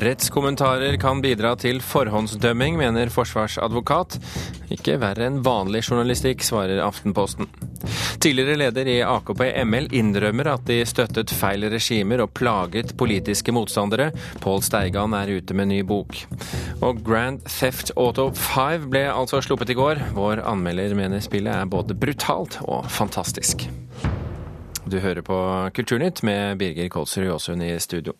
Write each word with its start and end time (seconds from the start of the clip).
Rettskommentarer 0.00 0.96
kan 0.96 1.18
bidra 1.20 1.50
til 1.60 1.82
forhåndsdømming, 1.84 2.78
mener 2.80 3.10
forsvarsadvokat. 3.12 4.14
Ikke 4.72 4.94
verre 5.02 5.26
enn 5.28 5.42
vanlig 5.44 5.82
journalistikk, 5.84 6.40
svarer 6.46 6.80
Aftenposten. 6.80 7.50
Tidligere 8.20 8.56
leder 8.62 8.88
i 8.88 8.94
AKP 9.04 9.42
ML 9.68 9.90
innrømmer 9.96 10.54
at 10.54 10.64
de 10.68 10.78
støttet 10.88 11.34
feil 11.36 11.68
regimer 11.68 12.24
og 12.24 12.32
plaget 12.36 12.94
politiske 13.00 13.52
motstandere. 13.52 14.08
Pål 14.40 14.64
Steigan 14.64 15.16
er 15.18 15.34
ute 15.36 15.58
med 15.58 15.68
ny 15.74 15.82
bok. 15.84 16.16
Og 16.80 17.04
Grand 17.04 17.44
Theft 17.44 17.92
Auto 17.92 18.30
5 18.32 18.88
ble 18.94 19.04
altså 19.12 19.42
sluppet 19.44 19.74
i 19.74 19.76
går. 19.76 20.00
Vår 20.16 20.40
anmelder 20.48 20.96
mener 20.96 21.20
spillet 21.20 21.52
er 21.52 21.68
både 21.68 21.98
brutalt 21.98 22.56
og 22.64 22.88
fantastisk. 22.88 23.68
Du 24.88 24.96
hører 24.96 25.20
på 25.20 25.36
Kulturnytt 25.76 26.24
med 26.24 26.56
Birger 26.58 26.88
Kolsrud 26.88 27.28
Jåsund 27.28 27.68
i 27.68 27.76
studio. 27.84 28.16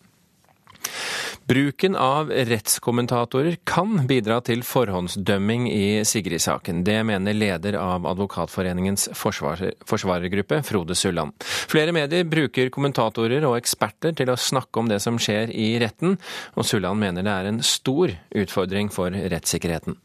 Bruken 1.47 1.95
av 1.95 2.29
rettskommentatorer 2.29 3.55
kan 3.65 4.03
bidra 4.07 4.37
til 4.45 4.61
forhåndsdømming 4.61 5.65
i 5.71 6.03
Sigrid-saken. 6.05 6.83
Det 6.85 6.99
mener 7.09 7.33
leder 7.33 7.79
av 7.81 8.05
Advokatforeningens 8.05 9.07
forsvar 9.17 9.63
forsvarergruppe, 9.89 10.61
Frode 10.67 10.95
Sulland. 10.95 11.33
Flere 11.41 11.95
medier 11.97 12.27
bruker 12.29 12.69
kommentatorer 12.69 13.41
og 13.49 13.57
eksperter 13.57 14.13
til 14.19 14.29
å 14.29 14.37
snakke 14.37 14.83
om 14.83 14.91
det 14.91 15.01
som 15.01 15.17
skjer 15.17 15.49
i 15.49 15.73
retten, 15.81 16.19
og 16.53 16.67
Sulland 16.69 17.01
mener 17.01 17.25
det 17.25 17.33
er 17.33 17.49
en 17.49 17.59
stor 17.65 18.13
utfordring 18.43 18.93
for 18.93 19.09
rettssikkerheten. 19.09 19.97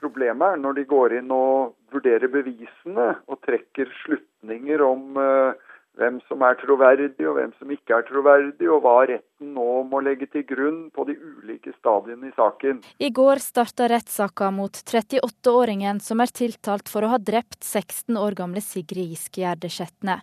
Problemet 0.00 0.56
er 0.56 0.64
når 0.64 0.80
de 0.80 0.88
går 0.88 1.18
inn 1.20 1.30
og 1.32 1.76
vurderer 1.92 2.32
bevisene 2.32 3.12
og 3.28 3.38
trekker 3.44 3.92
slutninger 4.00 4.82
om 4.84 5.20
uh, 5.20 5.73
hvem 5.98 6.18
som 6.28 6.42
er 6.42 6.56
troverdig 6.58 7.26
og 7.28 7.36
hvem 7.38 7.52
som 7.58 7.70
ikke 7.70 7.98
er 7.98 8.06
troverdig, 8.08 8.66
og 8.70 8.82
hva 8.84 8.96
retten 9.10 9.52
nå 9.54 9.84
må 9.90 10.00
legge 10.02 10.26
til 10.32 10.44
grunn 10.48 10.78
på 10.94 11.04
de 11.08 11.14
ulike 11.14 11.74
stadiene 11.76 12.30
i 12.30 12.34
saken. 12.36 12.80
I 12.98 13.10
går 13.14 13.42
starta 13.42 13.88
rettssaka 13.90 14.50
mot 14.54 14.74
38-åringen 14.74 16.00
som 16.02 16.22
er 16.24 16.32
tiltalt 16.34 16.90
for 16.90 17.06
å 17.06 17.12
ha 17.14 17.20
drept 17.20 17.60
16 17.62 18.18
år 18.18 18.36
gamle 18.38 18.62
Sigrid 18.64 19.12
Giskegjerde 19.12 19.70
Skjetne. 19.70 20.18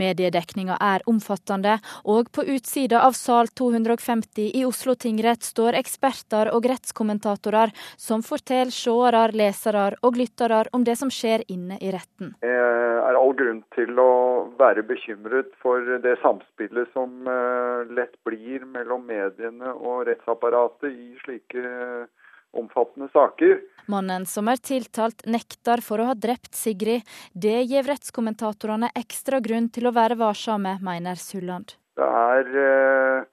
Mediedekninga 0.00 0.78
er 0.82 1.04
omfattende, 1.10 1.78
og 2.04 2.30
på 2.34 2.44
utsida 2.56 3.04
av 3.06 3.16
sal 3.18 3.48
250 3.54 4.50
i 4.58 4.64
Oslo 4.68 4.96
tingrett 4.98 5.46
står 5.46 5.78
eksperter 5.80 6.52
og 6.52 6.68
rettskommentatorer 6.68 7.72
som 8.00 8.24
forteller 8.26 8.74
seere, 8.74 9.26
lesere 9.32 9.86
og 10.04 10.18
lyttere 10.18 10.64
om 10.76 10.84
det 10.84 10.96
som 11.00 11.10
skjer 11.12 11.44
inne 11.52 11.78
i 11.80 11.92
retten. 11.94 12.34
Det 12.42 12.50
er 12.50 13.16
all 13.18 13.34
grunn 13.36 13.60
til 13.74 13.98
å 14.00 14.12
være 14.58 14.84
bekymret 14.86 15.13
bekymret 15.14 15.52
for 15.62 15.80
det 16.02 16.16
samspillet 16.22 16.88
som 16.92 17.26
eh, 17.26 17.94
lett 17.94 18.16
blir 18.24 18.64
mellom 18.64 19.06
mediene 19.06 19.72
og 19.74 20.06
rettsapparatet 20.08 20.90
i 20.90 21.16
slike 21.24 21.58
eh, 21.58 22.06
omfattende 22.52 23.08
saker. 23.12 23.60
Mannen 23.86 24.26
som 24.26 24.48
er 24.48 24.56
tiltalt 24.56 25.26
nekter 25.26 25.82
for 25.82 26.00
å 26.00 26.10
ha 26.10 26.14
drept 26.14 26.54
Sigrid. 26.54 27.02
Det 27.32 27.62
gir 27.64 27.84
rettskommentatorene 27.84 28.90
ekstra 28.94 29.40
grunn 29.40 29.68
til 29.68 29.86
å 29.86 29.94
være 29.94 30.16
varsomme, 30.16 30.78
mener 30.80 31.16
Sulland. 31.16 31.76
Det 31.96 32.04
er 32.06 32.54
eh, 32.64 33.24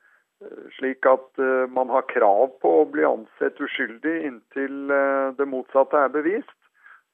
slik 0.77 1.05
at 1.05 1.37
man 1.69 1.89
har 1.89 2.07
krav 2.09 2.57
på 2.61 2.81
å 2.81 2.89
bli 2.89 3.05
ansett 3.05 3.61
uskyldig 3.61 4.23
inntil 4.25 4.89
det 5.37 5.45
motsatte 5.45 5.97
er 6.01 6.09
bevist. 6.09 6.57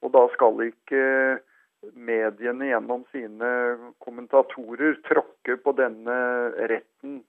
Og 0.00 0.14
da 0.14 0.22
skal 0.32 0.62
ikke 0.64 1.02
mediene 1.94 2.70
gjennom 2.72 3.04
sine 3.12 3.50
kommentatorer 4.04 4.98
tråkker 5.08 5.60
på 5.62 5.74
denne 5.78 6.16
retten. 6.70 7.20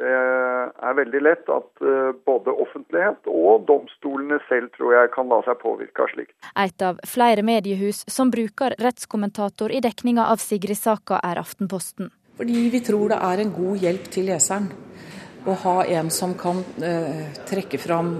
Det 0.00 0.08
er 0.08 0.94
veldig 0.96 1.20
lett 1.20 1.50
at 1.52 1.82
eh, 1.84 2.14
både 2.26 2.54
offentlighet 2.64 3.28
og 3.28 3.66
domstolene 3.68 4.38
selv 4.48 4.72
tror 4.76 4.94
jeg 4.96 5.10
kan 5.12 5.28
la 5.28 5.42
seg 5.44 5.60
påvirke 5.60 6.06
av 6.06 6.14
slikt. 6.14 6.32
Et 6.56 6.84
av 6.86 7.02
flere 7.06 7.44
mediehus 7.44 8.00
som 8.10 8.32
bruker 8.32 8.74
rettskommentator 8.80 9.74
i 9.74 9.82
dekninga 9.84 10.24
av 10.32 10.40
Sigrid-saka, 10.40 11.20
er 11.20 11.42
Aftenposten. 11.44 12.08
Fordi 12.40 12.64
vi 12.72 12.80
tror 12.80 13.12
det 13.12 13.20
er 13.20 13.44
en 13.44 13.52
god 13.52 13.84
hjelp 13.84 14.08
til 14.16 14.30
leseren 14.32 14.72
å 15.46 15.54
ha 15.64 15.76
en 15.98 16.10
som 16.14 16.34
kan 16.38 16.62
eh, 16.82 17.28
trekke 17.48 17.80
fram 17.80 18.14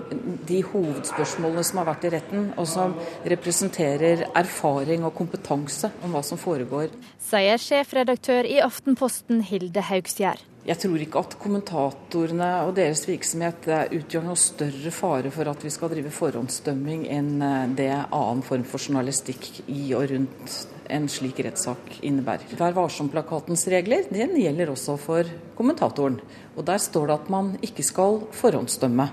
de 0.49 0.61
hovedspørsmålene 0.67 1.65
som 1.67 1.83
har 1.83 1.91
vært 1.93 2.07
i 2.09 2.13
retten, 2.17 2.49
og 2.59 2.69
som 2.69 2.97
representerer 3.29 4.27
erfaring 4.39 5.07
og 5.07 5.15
kompetanse 5.19 5.93
om 6.03 6.17
hva 6.17 6.25
som 6.27 6.41
foregår. 6.41 6.93
Sier 7.23 7.61
sjefredaktør 7.63 8.49
i 8.49 8.59
Aftenposten 8.65 9.45
Hilde 9.47 9.87
Haugsgjerd. 9.91 10.52
Jeg 10.63 10.79
tror 10.79 11.01
ikke 11.03 11.19
at 11.19 11.33
kommentatorene 11.43 12.49
og 12.69 12.77
deres 12.77 13.01
virksomhet 13.09 13.65
eh, 13.67 13.97
utgjør 13.99 14.29
noe 14.29 14.39
større 14.39 14.93
fare 14.95 15.31
for 15.35 15.51
at 15.51 15.65
vi 15.67 15.71
skal 15.75 15.91
drive 15.91 16.11
forhåndsdømming 16.15 17.01
enn 17.11 17.31
eh, 17.43 17.73
det 17.81 17.89
annen 17.91 18.45
form 18.47 18.63
for 18.71 18.79
journalistikk 18.79 19.65
i 19.67 19.89
og 19.99 20.07
rundt 20.13 20.61
en 20.87 21.09
slik 21.11 21.41
rettssak 21.43 21.97
innebærer. 22.07 22.55
Vær 22.61 22.77
varsom-plakatens 22.77 23.67
regler 23.75 24.07
den 24.15 24.37
gjelder 24.39 24.71
også 24.71 24.95
for 25.03 25.27
kommentatoren. 25.59 26.21
Og 26.55 26.63
Der 26.69 26.79
står 26.79 27.11
det 27.11 27.17
at 27.17 27.33
man 27.35 27.49
ikke 27.59 27.83
skal 27.83 28.21
forhåndsdømme. 28.31 29.09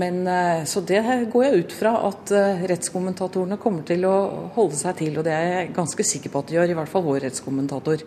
Men, 0.00 0.22
eh, 0.32 0.62
så 0.64 0.80
det 0.80 1.02
går 1.28 1.44
jeg 1.44 1.58
ut 1.66 1.74
fra 1.76 1.92
at 2.08 2.32
rettskommentatorene 2.72 3.60
kommer 3.60 3.84
til 3.84 4.08
å 4.08 4.16
holde 4.56 4.80
seg 4.80 4.96
til. 5.04 5.20
Og 5.20 5.28
det 5.28 5.36
er 5.36 5.52
jeg 5.52 5.76
ganske 5.76 6.08
sikker 6.08 6.32
på 6.32 6.40
at 6.40 6.48
de 6.48 6.56
gjør, 6.56 6.72
i 6.72 6.78
hvert 6.80 6.94
fall 6.94 7.04
vår 7.04 7.26
rettskommentator. 7.26 8.06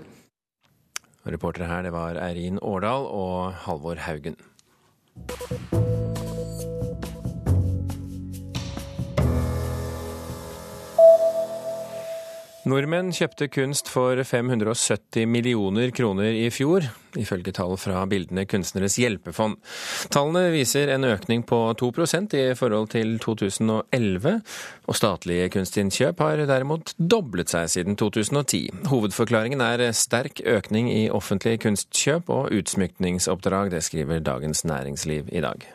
Reportere 1.26 1.68
her 1.70 1.84
det 1.86 1.92
var 1.94 2.18
Eirin 2.18 2.58
Årdal 2.62 3.06
og 3.06 3.54
Halvor 3.66 4.00
Haugen. 4.02 4.36
Nordmenn 12.72 13.09
kjøpte 13.12 13.50
kunst 13.52 13.90
for 13.92 14.16
570 14.24 15.26
millioner 15.28 15.92
kroner 15.92 16.32
i 16.32 16.46
fjor, 16.54 16.86
ifølge 17.20 17.52
tall 17.58 17.76
fra 17.76 18.06
Bildende 18.08 18.46
kunstneres 18.48 18.96
hjelpefond. 19.02 19.58
Tallene 20.14 20.46
viser 20.54 20.94
en 20.94 21.04
økning 21.09 21.44
på 21.48 21.59
2% 21.82 22.38
i 22.40 22.46
forhold 22.56 22.94
til 22.94 23.18
2011, 23.20 24.38
og 24.88 25.00
statlige 25.02 25.52
kunstinnkjøp 25.58 26.24
har 26.24 26.46
derimot 26.48 26.96
doblet 26.96 27.52
seg 27.52 27.68
siden 27.76 28.00
2010. 28.00 28.64
Hovedforklaringen 28.88 29.64
er 29.68 29.90
sterk 29.92 30.40
økning 30.48 30.88
i 30.94 31.09
offentlige 31.12 31.66
kunstkjøp 31.68 32.32
og 32.32 32.56
utsmykningsoppdrag, 32.56 33.76
det 33.76 33.84
skriver 33.84 34.24
Dagens 34.24 34.64
Næringsliv 34.64 35.28
i 35.28 35.44
dag. 35.44 35.68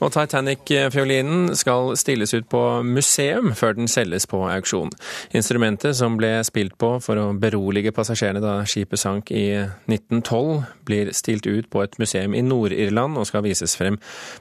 Og 0.00 0.12
Titanic-fiolinen 0.12 1.54
skal 1.56 1.94
stilles 1.96 2.34
ut 2.36 2.48
på 2.52 2.62
museum 2.84 3.52
før 3.56 3.76
den 3.78 3.88
selges 3.88 4.28
på 4.28 4.42
auksjon. 4.44 4.92
Instrumentet 5.36 5.96
som 5.96 6.18
ble 6.20 6.34
spilt 6.46 6.76
på 6.80 6.96
for 7.04 7.20
å 7.20 7.30
berolige 7.40 7.94
passasjerene 7.96 8.42
da 8.44 8.58
skipet 8.68 9.00
sank 9.00 9.32
i 9.32 9.46
1912, 9.88 10.66
blir 10.86 11.12
stilt 11.16 11.48
ut 11.48 11.70
på 11.72 11.82
et 11.84 11.96
museum 12.02 12.36
i 12.36 12.44
Nord-Irland 12.44 13.16
og 13.16 13.28
skal 13.30 13.44
vises 13.46 13.76
frem 13.78 13.98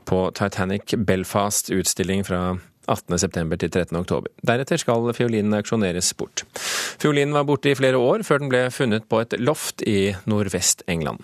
på 0.09 0.25
Titanic 0.35 0.97
Belfast-utstilling 1.07 2.25
fra 2.27 2.57
18.9. 2.85 3.57
til 3.57 3.71
13.10. 3.71 4.29
Deretter 4.45 4.81
skal 4.81 5.09
fiolinen 5.17 5.57
auksjoneres 5.57 6.13
bort. 6.19 6.45
Fiolinen 7.01 7.33
var 7.33 7.47
borte 7.47 7.71
i 7.71 7.79
flere 7.79 7.97
år, 7.97 8.27
før 8.27 8.43
den 8.43 8.51
ble 8.53 8.67
funnet 8.73 9.09
på 9.09 9.23
et 9.23 9.39
loft 9.41 9.85
i 9.87 10.13
Nordvest-England. 10.29 11.23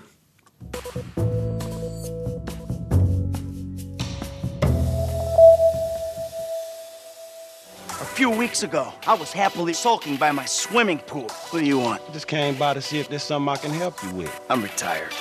Few 8.12 8.30
weeks 8.30 8.62
ago, 8.62 8.92
I 9.08 9.14
was 9.14 9.32
happily 9.32 9.72
sulking 9.72 10.18
by 10.18 10.34
my 10.34 10.44
swimming 10.44 11.00
pool. 11.00 11.30
What 11.52 11.60
do 11.60 11.66
you 11.66 11.80
want? 11.80 12.02
Just 12.12 12.28
came 12.28 12.56
by 12.56 12.74
to 12.74 12.82
see 12.82 13.00
if 13.00 13.08
there's 13.08 13.24
something 13.24 13.48
I 13.48 13.56
can 13.56 13.72
help 13.72 14.04
you 14.04 14.10
with. 14.12 14.42
I'm 14.50 14.62
retired. 14.62 15.14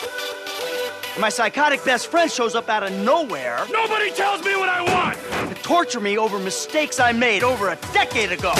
My 1.18 1.28
psychotic 1.28 1.84
best 1.84 2.08
friend 2.08 2.30
shows 2.30 2.56
up 2.56 2.68
out 2.68 2.82
of 2.82 2.92
nowhere. 2.92 3.64
Nobody 3.70 4.10
tells 4.10 4.44
me 4.44 4.56
what 4.56 4.68
I 4.68 4.82
want! 4.82 5.54
To 5.54 5.62
torture 5.62 6.00
me 6.00 6.18
over 6.18 6.38
mistakes 6.40 6.98
I 6.98 7.12
made 7.12 7.44
over 7.44 7.68
a 7.68 7.76
decade 7.92 8.32
ago. 8.32 8.52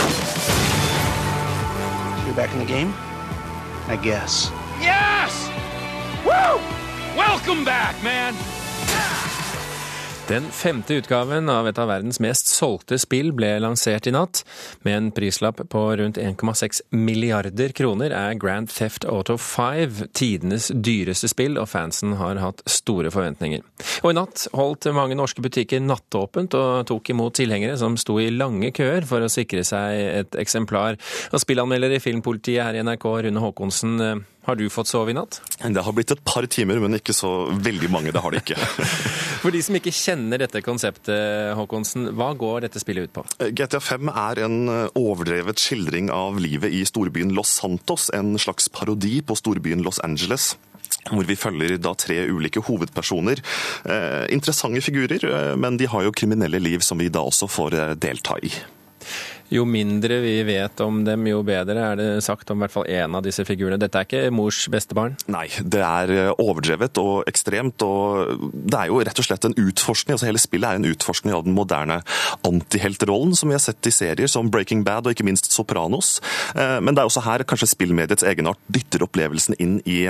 You're 2.25 2.37
back 2.37 2.53
in 2.53 2.61
the 2.61 2.67
game? 2.67 2.95
I 3.89 3.99
guess. 4.01 4.51
Yes! 4.81 5.49
Woo! 6.25 6.61
Welcome 7.19 7.65
back, 7.65 8.01
man! 8.05 8.35
Den 10.31 10.45
femte 10.55 10.95
utgaven 10.95 11.49
av 11.51 11.67
et 11.67 11.79
av 11.83 11.89
verdens 11.91 12.21
mest 12.23 12.47
solgte 12.53 12.95
spill 13.03 13.33
ble 13.35 13.49
lansert 13.59 14.07
i 14.07 14.13
natt. 14.15 14.45
Med 14.87 14.95
en 14.95 15.09
prislapp 15.11 15.59
på 15.73 15.83
rundt 15.99 16.21
1,6 16.23 16.85
milliarder 16.95 17.75
kroner 17.75 18.15
er 18.15 18.39
Grand 18.39 18.71
Theft 18.71 19.09
Auto 19.11 19.35
5 19.35 20.05
tidenes 20.15 20.71
dyreste 20.71 21.33
spill, 21.33 21.59
og 21.59 21.67
fansen 21.73 22.15
har 22.21 22.39
hatt 22.39 22.63
store 22.71 23.11
forventninger. 23.11 23.67
Og 24.05 24.13
i 24.13 24.19
natt 24.21 24.47
holdt 24.55 24.87
mange 24.95 25.19
norske 25.19 25.43
butikker 25.43 25.83
nattåpent 25.83 26.55
og 26.55 26.87
tok 26.87 27.11
imot 27.11 27.35
tilhengere 27.41 27.75
som 27.81 27.99
sto 27.99 28.21
i 28.23 28.31
lange 28.31 28.71
køer 28.77 29.11
for 29.11 29.27
å 29.27 29.33
sikre 29.35 29.67
seg 29.67 29.99
et 30.23 30.39
eksemplar. 30.39 30.95
Og 31.35 31.43
spillanmelder 31.43 31.99
i 31.99 32.05
Filmpolitiet 32.07 32.69
her 32.69 32.79
i 32.79 32.87
NRK, 32.87 33.11
Rune 33.27 33.43
Haakonsen, 33.43 33.99
har 34.47 34.57
du 34.57 34.65
fått 34.73 34.89
sove 34.91 35.13
i 35.13 35.17
natt? 35.17 35.41
Det 35.61 35.85
har 35.85 35.95
blitt 35.97 36.15
et 36.15 36.23
par 36.25 36.47
timer, 36.51 36.81
men 36.83 36.97
ikke 36.97 37.15
så 37.17 37.51
veldig 37.53 37.91
mange. 37.93 38.15
Det 38.15 38.23
har 38.25 38.35
det 38.35 38.43
ikke. 38.45 38.57
For 39.43 39.55
de 39.55 39.61
som 39.65 39.77
ikke 39.77 39.93
kjenner 39.95 40.41
dette 40.43 40.63
konseptet, 40.65 41.53
Håkonsen, 41.59 42.11
hva 42.17 42.33
går 42.39 42.67
dette 42.67 42.83
spillet 42.83 43.09
ut 43.09 43.15
på? 43.21 43.25
GTA 43.57 43.83
5 43.85 44.11
er 44.13 44.43
en 44.47 44.59
overdrevet 44.99 45.61
skildring 45.61 46.11
av 46.15 46.41
livet 46.41 46.73
i 46.73 46.83
storbyen 46.89 47.35
Los 47.37 47.53
Santos, 47.61 48.11
en 48.17 48.35
slags 48.41 48.69
parodi 48.73 49.21
på 49.25 49.37
storbyen 49.39 49.85
Los 49.87 50.03
Angeles 50.05 50.55
hvor 51.09 51.25
vi 51.27 51.39
følger 51.39 51.79
da 51.81 51.95
tre 51.99 52.19
ulike 52.29 52.63
hovedpersoner. 52.67 53.41
Eh, 53.85 54.27
interessante 54.35 54.83
figurer, 54.85 55.25
eh, 55.25 55.57
men 55.57 55.79
de 55.81 55.89
har 55.89 56.05
jo 56.05 56.13
kriminelle 56.13 56.61
liv 56.61 56.85
som 56.85 56.99
vi 56.99 57.09
da 57.09 57.23
også 57.25 57.49
får 57.49 57.79
eh, 57.79 57.95
delta 57.95 58.37
i. 58.43 58.53
Jo 59.51 59.65
mindre 59.67 60.21
vi 60.23 60.37
vet 60.47 60.81
om 60.85 61.01
dem, 61.07 61.27
jo 61.27 61.41
bedre, 61.47 61.83
er 61.83 61.99
det 61.99 62.09
sagt 62.23 62.51
om 62.53 62.61
i 62.61 62.65
hvert 62.65 62.75
fall 62.75 62.87
én 62.91 63.17
av 63.19 63.25
disse 63.27 63.43
figurene. 63.47 63.81
Dette 63.83 63.99
er 63.99 64.07
ikke 64.07 64.35
mors 64.35 64.63
beste 64.71 64.95
barn? 64.95 65.17
Nei, 65.31 65.49
det 65.61 65.83
er 65.83 66.15
eh, 66.15 66.31
overdrevet 66.39 67.01
og 67.03 67.27
ekstremt. 67.31 67.83
og 67.83 68.47
Det 68.55 68.79
er 68.79 68.93
jo 68.93 69.01
rett 69.03 69.23
og 69.23 69.27
slett 69.27 69.49
en 69.49 69.59
utforskning. 69.59 70.15
altså 70.15 70.31
Hele 70.31 70.43
spillet 70.43 70.71
er 70.71 70.81
en 70.81 70.91
utforskning 70.93 71.35
av 71.35 71.45
den 71.49 71.57
moderne 71.57 72.01
antiheltrollen 72.47 73.35
som 73.39 73.51
vi 73.51 73.59
har 73.59 73.65
sett 73.65 73.91
i 73.91 73.95
serier 73.95 74.31
som 74.31 74.53
Breaking 74.55 74.85
Bad 74.87 75.09
og 75.09 75.17
ikke 75.17 75.27
minst 75.27 75.51
Sopranos. 75.51 76.19
Men 76.55 76.95
det 76.95 77.03
er 77.03 77.11
også 77.11 77.25
her 77.27 77.43
kanskje 77.49 77.73
spillmediets 77.73 78.25
egenart 78.27 78.61
dytter 78.71 79.03
opplevelsen 79.07 79.59
inn 79.59 79.79
i 79.89 80.05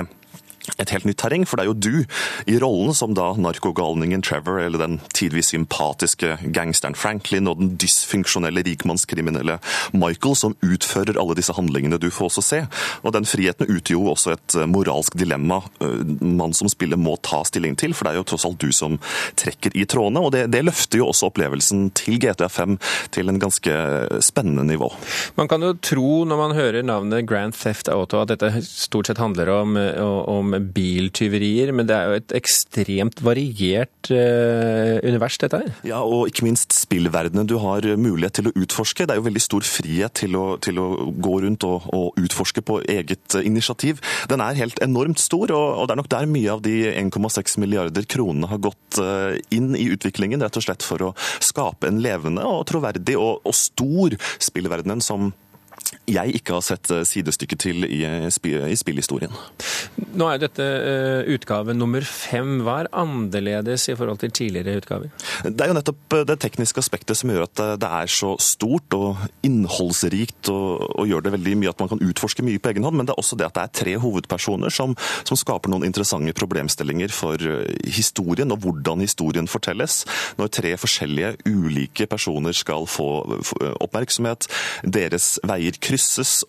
et 0.77 0.91
helt 0.93 1.05
nytt 1.07 1.19
terreng, 1.21 1.45
for 1.47 1.57
det 1.57 1.65
er 1.65 1.71
jo 1.71 1.77
du 1.77 2.49
i 2.49 2.57
rollen 2.61 2.93
som 2.97 3.15
da 3.17 3.31
narkogalningen 3.39 4.23
Trevor, 4.25 4.61
eller 4.61 4.81
den 4.81 4.99
tidvis 5.15 5.51
sympatiske 5.53 6.37
gangsteren 6.53 6.97
Franklin 6.97 7.49
og 7.49 7.59
den 7.59 7.73
dysfunksjonelle 7.81 8.63
rikmannskriminelle 8.67 9.57
Michael 9.97 10.37
som 10.37 10.55
utfører 10.65 11.19
alle 11.19 11.37
disse 11.37 11.55
handlingene 11.57 11.99
du 12.01 12.09
får 12.13 12.29
også 12.29 12.45
se. 12.45 12.61
Og 13.01 13.15
den 13.15 13.27
friheten 13.29 13.69
utgjør 13.69 13.97
jo 13.97 14.11
også 14.13 14.35
et 14.35 14.57
eh, 14.59 14.69
moralsk 14.69 15.17
dilemma 15.19 15.61
eh, 15.83 16.01
man 16.21 16.55
som 16.57 16.69
spiller 16.71 16.99
må 16.99 17.17
ta 17.25 17.41
stilling 17.47 17.75
til, 17.79 17.95
for 17.97 18.07
det 18.07 18.13
er 18.13 18.21
jo 18.21 18.27
tross 18.31 18.45
alt 18.47 18.61
du 18.61 18.71
som 18.75 18.99
trekker 19.39 19.75
i 19.77 19.87
trådene, 19.89 20.21
og 20.21 20.33
det, 20.35 20.45
det 20.53 20.63
løfter 20.67 21.01
jo 21.01 21.09
også 21.11 21.31
opplevelsen 21.31 21.89
til 21.97 22.19
GTA 22.21 22.49
5 22.51 22.77
til 23.15 23.31
en 23.31 23.41
ganske 23.41 23.75
spennende 24.23 24.65
nivå. 24.67 24.91
Man 25.39 25.49
kan 25.51 25.63
jo 25.65 25.73
tro 25.81 26.21
når 26.27 26.39
man 26.39 26.55
hører 26.57 26.85
navnet 26.85 27.27
Grand 27.29 27.55
Theft 27.57 27.89
Auto 27.91 28.21
at 28.21 28.31
dette 28.33 28.53
stort 28.65 29.09
sett 29.09 29.21
handler 29.21 29.49
om, 29.53 29.75
om 29.77 30.50
biltyverier, 30.59 31.71
men 31.75 31.87
det 31.89 31.95
er 31.95 32.09
jo 32.09 32.19
et 32.19 32.33
ekstremt 32.37 33.21
variert 33.23 34.11
uh, 34.11 34.97
univers, 35.05 35.37
dette 35.41 35.59
her? 35.61 35.73
Ja, 35.87 36.01
og 36.03 36.31
ikke 36.31 36.45
minst 36.47 36.75
spillverdenen 36.75 37.47
du 37.49 37.57
har 37.61 37.85
mulighet 37.97 38.39
til 38.39 38.49
å 38.49 38.53
utforske. 38.55 39.07
Det 39.07 39.15
er 39.15 39.21
jo 39.21 39.27
veldig 39.27 39.43
stor 39.43 39.67
frihet 39.67 40.15
til 40.21 40.37
å, 40.39 40.45
til 40.63 40.81
å 40.81 40.87
gå 41.11 41.37
rundt 41.45 41.65
og, 41.67 41.87
og, 41.95 42.19
utforske 42.21 42.63
på 42.65 42.81
eget 42.91 43.37
initiativ. 43.41 44.01
Den 44.29 44.43
er 44.43 44.59
helt 44.59 44.81
enormt 44.83 45.21
stor, 45.21 45.53
og, 45.55 45.67
og 45.81 45.87
det 45.87 45.95
er 45.95 46.01
nok 46.01 46.11
der 46.11 46.31
mye 46.31 46.55
av 46.55 46.65
de 46.65 46.75
1,6 46.91 47.57
milliarder 47.61 48.07
kronene 48.09 48.49
har 48.51 48.63
gått 48.63 49.01
uh, 49.01 49.37
inn 49.53 49.71
i 49.77 49.87
utviklingen, 49.93 50.43
rett 50.43 50.59
og 50.59 50.67
slett 50.67 50.85
for 50.85 51.11
å 51.11 51.13
skape 51.43 51.89
en 51.89 52.01
levende 52.03 52.45
og 52.47 52.65
troverdig 52.71 53.17
og, 53.19 53.41
og 53.47 53.55
stor 53.57 54.17
spillverden 54.41 55.01
som 55.03 55.31
jeg 56.11 56.41
ikke 56.41 56.57
har 56.57 56.65
sett 56.65 56.91
sidestykket 57.07 57.31
sidestykke 57.31 57.57
til 57.59 57.85
i, 57.87 58.01
i 58.71 58.77
spillhistorien. 58.77 59.31
Nå 60.17 60.27
er 60.27 60.41
dette 60.41 60.63
uh, 60.63 61.31
utgave 61.31 61.73
nummer 61.73 62.03
fem. 62.05 62.61
Hva 62.65 62.81
er 62.83 62.91
annerledes 62.91 63.87
i 63.89 63.95
forhold 63.95 64.19
til 64.19 64.31
tidligere 64.31 64.81
utgaver? 64.81 65.11
Det 65.45 65.61
er 65.61 65.71
jo 65.71 65.77
nettopp 65.77 66.15
eh, 66.17 66.25
det 66.27 66.37
tekniske 66.43 66.81
aspektet 66.81 67.17
som 67.17 67.31
gjør 67.31 67.45
at 67.47 67.61
det 67.81 67.89
er 68.01 68.11
så 68.11 68.33
stort 68.41 68.93
og 68.97 69.21
innholdsrikt 69.45 70.51
og, 70.51 70.83
og, 70.99 71.07
gjør 71.07 71.25
det 71.25 71.33
veldig 71.37 71.55
mye 71.61 71.71
at 71.71 71.81
man 71.81 71.91
kan 71.93 72.03
utforske 72.03 72.45
mye 72.45 72.59
på 72.61 72.73
egen 72.73 72.85
hånd. 72.87 72.99
Men 72.99 73.07
det 73.07 73.15
er 73.15 73.21
også 73.21 73.39
det 73.39 73.47
at 73.47 73.57
det 73.57 73.63
er 73.63 73.75
tre 73.81 73.95
hovedpersoner 74.03 74.73
som, 74.73 74.95
som 75.27 75.39
skaper 75.39 75.71
noen 75.71 75.87
interessante 75.87 76.35
problemstillinger 76.37 77.13
for 77.15 77.39
historien 77.87 78.51
og 78.53 78.61
hvordan 78.65 79.03
historien 79.03 79.49
fortelles. 79.51 80.01
Når 80.39 80.51
tre 80.59 80.75
forskjellige 80.79 81.33
ulike 81.49 82.07
personer 82.11 82.55
skal 82.55 82.87
få, 82.89 83.09
få 83.47 83.73
oppmerksomhet, 83.83 84.47
deres 84.83 85.33
veier 85.47 85.77
krysses, 85.81 86.00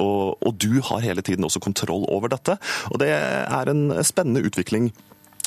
og, 0.03 0.39
og 0.43 0.59
du 0.61 0.81
har 0.89 1.05
hele 1.05 1.25
tiden 1.25 1.47
også 1.47 1.63
kontroll 1.63 2.07
over 2.09 2.33
dette. 2.33 2.59
Og 2.91 3.01
det 3.03 3.11
er 3.13 3.73
en 3.73 3.91
spennende 4.07 4.45
utvikling 4.47 4.93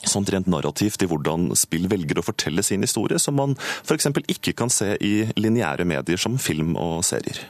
sånn 0.06 0.28
rent 0.30 0.50
narrativt 0.52 1.02
i 1.02 1.10
hvordan 1.10 1.50
spill 1.58 1.88
velger 1.90 2.20
å 2.20 2.26
fortelle 2.26 2.64
sin 2.66 2.86
historie, 2.86 3.20
som 3.22 3.38
man 3.40 3.56
f.eks. 3.58 4.12
ikke 4.30 4.54
kan 4.58 4.72
se 4.74 4.94
i 5.02 5.16
lineære 5.40 5.88
medier 5.88 6.22
som 6.22 6.38
film 6.42 6.76
og 6.78 7.00
serier. 7.08 7.42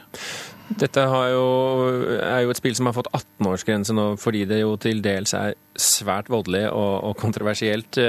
Dette 0.66 1.02
jo, 1.30 1.42
er 2.18 2.40
jo 2.42 2.50
et 2.50 2.58
spill 2.58 2.74
som 2.74 2.88
har 2.88 2.96
fått 2.96 3.10
18-årsgrense 3.14 3.94
nå, 3.94 4.06
fordi 4.18 4.42
det 4.50 4.64
jo 4.64 4.72
til 4.82 4.98
dels 5.04 5.34
er 5.38 5.54
svært 5.78 6.30
voldelig 6.32 6.64
og, 6.72 6.94
og 7.06 7.14
kontroversielt. 7.20 8.00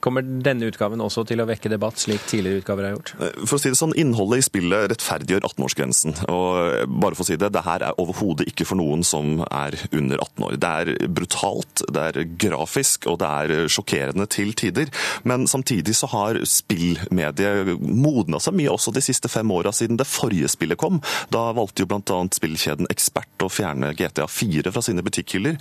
Kommer 0.00 0.24
denne 0.24 0.70
utgaven 0.70 1.02
også 1.04 1.24
til 1.28 1.42
å 1.42 1.46
vekke 1.48 1.68
debatt, 1.68 2.00
slik 2.00 2.22
tidligere 2.30 2.62
utgaver 2.62 2.86
har 2.86 2.94
gjort? 2.94 3.12
Eh, 3.20 3.42
for 3.44 3.58
å 3.58 3.60
si 3.60 3.72
det 3.72 3.76
sånn, 3.76 3.92
Innholdet 4.00 4.40
i 4.40 4.46
spillet 4.46 4.88
rettferdiggjør 4.92 5.44
18-årsgrensen. 5.50 6.16
Og 6.32 6.48
eh, 6.62 6.84
bare 6.88 7.18
for 7.18 7.26
å 7.26 7.28
si 7.28 7.36
det, 7.40 7.50
det 7.52 7.64
her 7.66 7.84
er 7.84 8.00
overhodet 8.00 8.48
ikke 8.48 8.66
for 8.68 8.80
noen 8.80 9.04
som 9.04 9.42
er 9.50 9.76
under 9.92 10.22
18 10.24 10.46
år. 10.46 10.56
Det 10.62 10.70
er 10.82 11.10
brutalt, 11.12 11.84
det 11.92 12.06
er 12.08 12.20
grafisk 12.40 13.08
og 13.12 13.18
det 13.20 13.28
er 13.28 13.72
sjokkerende 13.72 14.26
til 14.32 14.54
tider. 14.56 14.88
Men 15.28 15.44
samtidig 15.50 15.96
så 15.98 16.08
har 16.14 16.40
spillmediet 16.48 17.74
modna 17.82 18.40
seg 18.42 18.56
mye 18.56 18.72
også 18.72 18.94
de 18.96 19.04
siste 19.04 19.28
fem 19.32 19.50
åra 19.52 19.74
siden 19.76 20.00
det 20.00 20.08
forrige 20.08 20.50
spillet 20.54 20.80
kom. 20.80 21.02
Da 21.34 21.50
valgte 21.56 21.84
jo 21.84 21.90
bl.a. 21.90 22.22
spillkjeden 22.32 22.88
Ekspert 22.92 23.44
å 23.44 23.50
fjerne 23.52 23.92
GTA 23.98 24.28
4 24.30 24.72
fra 24.72 24.82
sine 24.84 25.04
butikkhyller. 25.04 25.58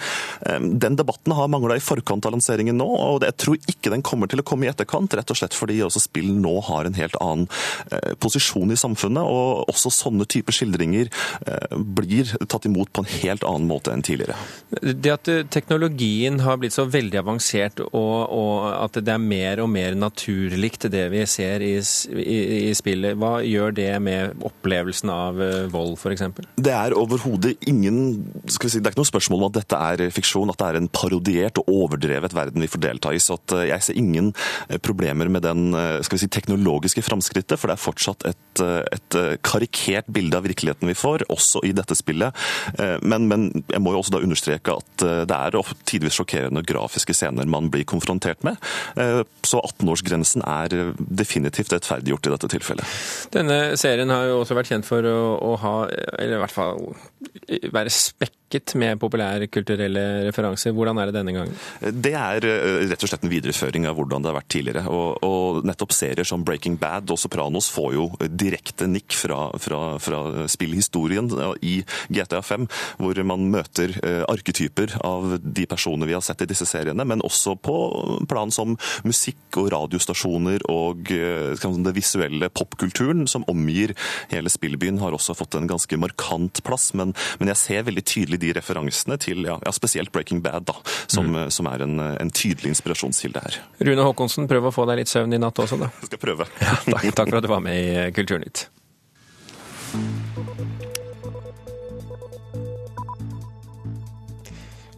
Den 0.62 0.98
debatten 1.00 1.36
har 1.36 1.52
mangla 1.52 1.76
i 1.78 1.84
forkant 1.84 2.26
av 2.28 2.36
lanseringen 2.36 2.78
nå, 2.80 2.88
og 2.88 3.26
jeg 3.26 3.38
tror 3.42 3.60
ikke 3.72 3.92
den 3.94 4.06
kommer 4.06 4.21
kommer 4.22 4.32
til 4.32 4.44
å 4.44 4.46
komme 4.46 4.68
i 4.68 4.70
etterkant, 4.70 5.14
rett 5.18 5.34
og 5.34 5.40
slett 5.40 5.58
fordi 5.58 5.80
også 5.82 6.04
spill 6.04 6.30
nå 6.38 6.54
har 6.68 6.86
en 6.86 6.98
helt 6.98 7.18
annen 7.22 7.48
eh, 7.92 8.14
posisjon 8.22 8.72
i 8.72 8.78
samfunnet. 8.78 9.26
Og 9.26 9.72
også 9.72 9.92
sånne 9.94 10.28
typer 10.30 10.54
skildringer 10.54 11.10
eh, 11.48 11.78
blir 11.78 12.30
tatt 12.46 12.68
imot 12.70 12.92
på 12.94 13.04
en 13.04 13.12
helt 13.22 13.46
annen 13.48 13.70
måte 13.70 13.94
enn 13.94 14.06
tidligere. 14.06 14.38
Det 14.82 15.14
at 15.14 15.32
eh, 15.32 15.44
teknologien 15.50 16.42
har 16.46 16.60
blitt 16.62 16.76
så 16.76 16.86
veldig 16.86 17.22
avansert, 17.24 17.82
og, 17.90 18.16
og 18.30 18.68
at 18.76 19.02
det 19.02 19.16
er 19.16 19.24
mer 19.24 19.64
og 19.64 19.72
mer 19.74 19.98
naturlikt 19.98 20.90
det 20.92 21.08
vi 21.14 21.26
ser 21.30 21.64
i, 21.66 21.74
i, 21.80 22.40
i 22.70 22.76
spillet, 22.78 23.18
hva 23.20 23.40
gjør 23.46 23.74
det 23.78 23.90
med 24.04 24.46
opplevelsen 24.46 25.12
av 25.14 25.42
vold, 25.74 25.98
f.eks.? 25.98 26.28
Det 26.62 26.74
er 26.76 26.96
overhodet 26.98 27.56
ingen 27.70 27.98
skal 28.52 28.68
vi 28.68 28.74
si, 28.76 28.82
Det 28.82 28.90
er 28.90 28.96
ikke 28.96 29.02
noe 29.02 29.12
spørsmål 29.12 29.42
om 29.42 29.50
at 29.50 29.60
dette 29.62 29.82
er 29.92 30.14
fiksjon, 30.14 30.52
at 30.52 30.60
det 30.62 30.70
er 30.70 30.80
en 30.80 30.92
parodiert 30.92 31.62
og 31.62 31.72
overdrevet 31.72 32.36
verden 32.36 32.64
vi 32.64 32.70
får 32.72 32.84
delta 32.84 33.14
i. 33.16 33.22
så 33.22 33.38
at 33.40 33.56
jeg 33.72 33.86
ser 33.86 34.00
ingen 34.00 34.11
ingen 34.12 34.32
eh, 34.70 34.80
problemer 34.84 35.32
med 35.32 35.46
den 35.46 35.74
eh, 35.74 36.00
skal 36.04 36.18
vi 36.18 36.24
si, 36.26 36.32
teknologiske 36.32 37.04
framskrittet, 37.06 37.58
for 37.60 37.72
det 37.72 37.78
er 37.78 37.84
fortsatt 37.86 38.28
et, 38.30 38.64
eh, 38.64 38.82
et 38.92 39.20
karikert 39.46 40.10
bilde 40.12 40.38
av 40.38 40.46
virkeligheten 40.48 40.90
vi 40.90 40.98
får, 40.98 41.26
også 41.32 41.64
i 41.68 41.74
dette 41.76 41.96
spillet. 41.98 42.36
Men, 43.04 43.28
men, 43.30 43.44
jeg 43.70 43.82
må 43.84 43.94
jo 43.94 44.02
også 44.02 44.14
da 44.16 44.22
understreke 44.24 44.74
at 44.74 45.04
det 45.30 45.36
er 45.36 45.56
tidvis 45.90 46.18
sjokkerende 46.18 46.64
grafiske 46.68 47.14
scener 47.16 47.50
man 47.50 47.70
blir 47.74 47.86
konfrontert 47.88 48.44
med. 48.48 48.60
Så 49.48 49.62
18-årsgrensen 49.62 50.44
er 50.48 50.94
definitivt 50.98 51.74
rettferdiggjort 51.76 52.28
i 52.28 52.34
dette 52.34 52.52
tilfellet. 52.56 52.98
Denne 53.36 53.60
serien 53.80 54.12
har 54.14 54.30
jo 54.30 54.42
også 54.42 54.58
vært 54.58 54.74
kjent 54.74 54.88
for 54.88 55.06
å, 55.08 55.20
å 55.52 55.56
ha, 55.62 55.76
eller 56.18 56.40
i 56.40 56.44
hvert 56.44 56.58
fall 56.58 56.94
være 57.74 57.94
spekket 58.52 58.76
med 58.76 59.00
populærkulturelle 59.00 60.26
referanser. 60.28 60.74
Hvordan 60.76 61.00
er 61.00 61.10
det 61.10 61.16
denne 61.16 61.34
gangen? 61.36 61.56
Det 61.80 62.14
er 62.14 62.44
rett 62.90 63.04
og 63.04 63.10
slett 63.10 63.24
en 63.24 63.32
videreføring 63.32 63.88
av 63.88 63.96
hvordan 63.96 64.22
det 64.22 64.32
har 64.32 64.38
vært 64.40 64.52
tidligere. 64.52 64.84
Og, 64.92 65.24
og, 65.24 65.62
nettopp 65.66 65.94
serier 65.94 66.28
som 66.28 66.44
Breaking 66.44 66.78
Bad 66.80 67.12
og 67.12 67.20
Sopranos 67.20 67.70
får 67.72 67.94
jo 67.96 68.08
direkte 68.28 68.88
nikk 68.90 69.14
fra, 69.16 69.52
fra, 69.62 69.98
fra 70.02 70.48
spillhistorien 70.52 71.30
i 71.64 71.82
GTA 72.10 72.42
5, 72.44 72.68
hvor 73.00 73.22
man 73.24 73.48
møter 73.52 73.94
eh, 74.04 74.24
arketyper 74.28 74.98
av 75.06 75.38
de 75.42 75.66
personene 75.70 76.10
vi 76.10 76.16
har 76.16 76.24
sett 76.26 76.44
i 76.44 76.50
disse 76.50 76.68
seriene, 76.68 77.06
men 77.08 77.24
også 77.24 77.56
på 77.62 77.78
plan 78.30 78.52
som 78.52 78.76
musikk 79.08 79.60
og 79.62 79.72
radiostasjoner 79.74 80.66
og 80.72 81.08
det 81.12 81.60
den 81.62 81.96
visuelle 81.96 82.50
popkulturen 82.52 83.28
som 83.30 83.46
omgir 83.52 83.94
hele 84.32 84.52
spillbyen, 84.52 85.00
har 85.02 85.16
også 85.16 85.36
fått 85.38 85.56
en 85.58 85.70
ganske 85.70 85.98
markant 86.00 86.62
plass. 86.68 86.92
Men, 86.98 87.14
men 87.40 87.52
jeg 87.52 87.62
ser 87.62 87.88
veldig 87.88 88.04
tydelig 88.08 88.41
de 88.42 88.52
referansene 88.58 89.18
til 89.22 89.46
ja, 89.48 89.58
ja, 89.64 89.74
spesielt 89.76 90.12
Breaking 90.14 90.42
Bad, 90.46 90.68
da, 90.70 90.78
som, 91.06 91.32
mm. 91.32 91.48
som 91.54 91.70
er 91.72 91.86
en, 91.88 91.98
en 92.02 92.34
tydelig 92.34 92.76
inspirasjonskilde 92.76 93.46
her. 93.46 93.62
Rune 93.86 94.10
Håkonsen, 94.10 94.50
prøv 94.52 94.70
å 94.70 94.76
få 94.76 94.88
deg 94.90 95.04
litt 95.04 95.12
søvn 95.12 95.38
i 95.38 95.42
natt 95.42 95.62
også, 95.62 95.80
da. 95.82 95.92
Jeg 96.02 96.14
skal 96.14 96.24
prøve. 96.26 96.50
Ja, 96.62 96.78
takk, 96.88 97.10
takk 97.18 97.34
for 97.34 97.42
at 97.42 97.48
du 97.48 97.52
var 97.52 97.66
med 97.66 97.78
i 97.78 98.12
Kulturnytt. 98.16 98.68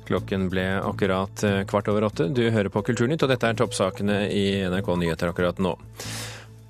Klokken 0.03 0.49
ble 0.51 0.65
akkurat 0.83 1.43
eh, 1.47 1.61
kvart 1.69 1.87
over 1.87 2.03
åtte. 2.09 2.27
Du 2.27 2.43
hører 2.51 2.69
på 2.69 2.83
Kulturnytt, 2.85 3.23
og 3.23 3.31
dette 3.31 3.49
er 3.49 3.57
toppsakene 3.57 4.25
i 4.29 4.45
NRK 4.69 4.91
Nyheter 4.99 5.31
akkurat 5.31 5.61
nå. 5.63 5.77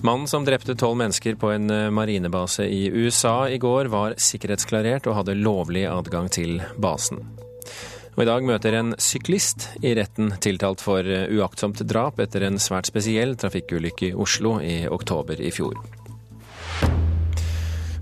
Mannen 0.03 0.27
som 0.27 0.43
drepte 0.43 0.75
tolv 0.75 0.98
mennesker 1.00 1.38
på 1.39 1.53
en 1.53 1.69
eh, 1.72 1.89
marinebase 1.89 2.65
i 2.67 2.89
USA 2.91 3.48
i 3.50 3.57
går, 3.57 3.88
var 3.88 4.17
sikkerhetsklarert 4.19 5.07
og 5.07 5.15
hadde 5.22 5.38
lovlig 5.39 5.86
adgang 5.88 6.27
til 6.27 6.60
basen. 6.75 7.24
Og 8.13 8.25
I 8.25 8.27
dag 8.27 8.43
møter 8.43 8.75
en 8.75 8.91
syklist 9.00 9.69
i 9.79 9.95
retten 9.95 10.36
tiltalt 10.43 10.83
for 10.83 11.07
uaktsomt 11.07 11.79
drap 11.88 12.19
etter 12.19 12.43
en 12.45 12.60
svært 12.60 12.91
spesiell 12.91 13.38
trafikkulykke 13.39 14.12
i 14.12 14.15
Oslo 14.27 14.57
i 14.60 14.83
oktober 14.91 15.39
i 15.39 15.55
fjor. 15.55 15.79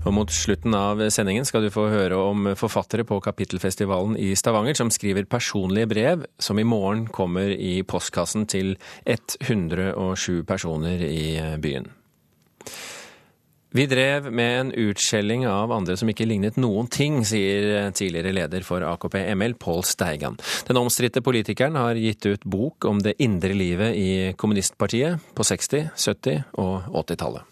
Og 0.02 0.14
Mot 0.16 0.32
slutten 0.34 0.74
av 0.74 0.98
sendingen 1.14 1.46
skal 1.46 1.62
du 1.62 1.70
få 1.70 1.86
høre 1.92 2.18
om 2.18 2.52
forfattere 2.58 3.06
på 3.06 3.20
Kapittelfestivalen 3.22 4.16
i 4.18 4.32
Stavanger 4.38 4.74
som 4.78 4.90
skriver 4.90 5.28
personlige 5.30 5.90
brev 5.92 6.24
som 6.42 6.58
i 6.58 6.66
morgen 6.66 7.06
kommer 7.06 7.52
i 7.54 7.80
postkassen 7.86 8.48
til 8.50 8.74
107 9.06 10.42
personer 10.48 11.06
i 11.06 11.38
byen. 11.62 11.86
Vi 13.72 13.86
drev 13.88 14.26
med 14.28 14.58
en 14.58 14.72
utskjelling 14.90 15.46
av 15.48 15.72
andre 15.72 15.94
som 15.96 16.10
ikke 16.12 16.26
lignet 16.28 16.58
noen 16.60 16.90
ting, 16.92 17.22
sier 17.24 17.88
tidligere 17.96 18.34
leder 18.36 18.66
for 18.68 18.84
AKP 18.84 19.16
ML, 19.32 19.56
Pål 19.56 19.80
Steigan. 19.88 20.36
Den 20.68 20.82
omstridte 20.82 21.24
politikeren 21.24 21.78
har 21.80 21.96
gitt 21.96 22.26
ut 22.28 22.44
bok 22.44 22.84
om 22.90 23.00
det 23.00 23.16
indre 23.24 23.56
livet 23.56 23.96
i 23.96 24.12
kommunistpartiet 24.36 25.32
på 25.32 25.48
60-, 25.54 25.88
70- 25.96 26.42
og 26.60 26.90
80-tallet. 27.06 27.48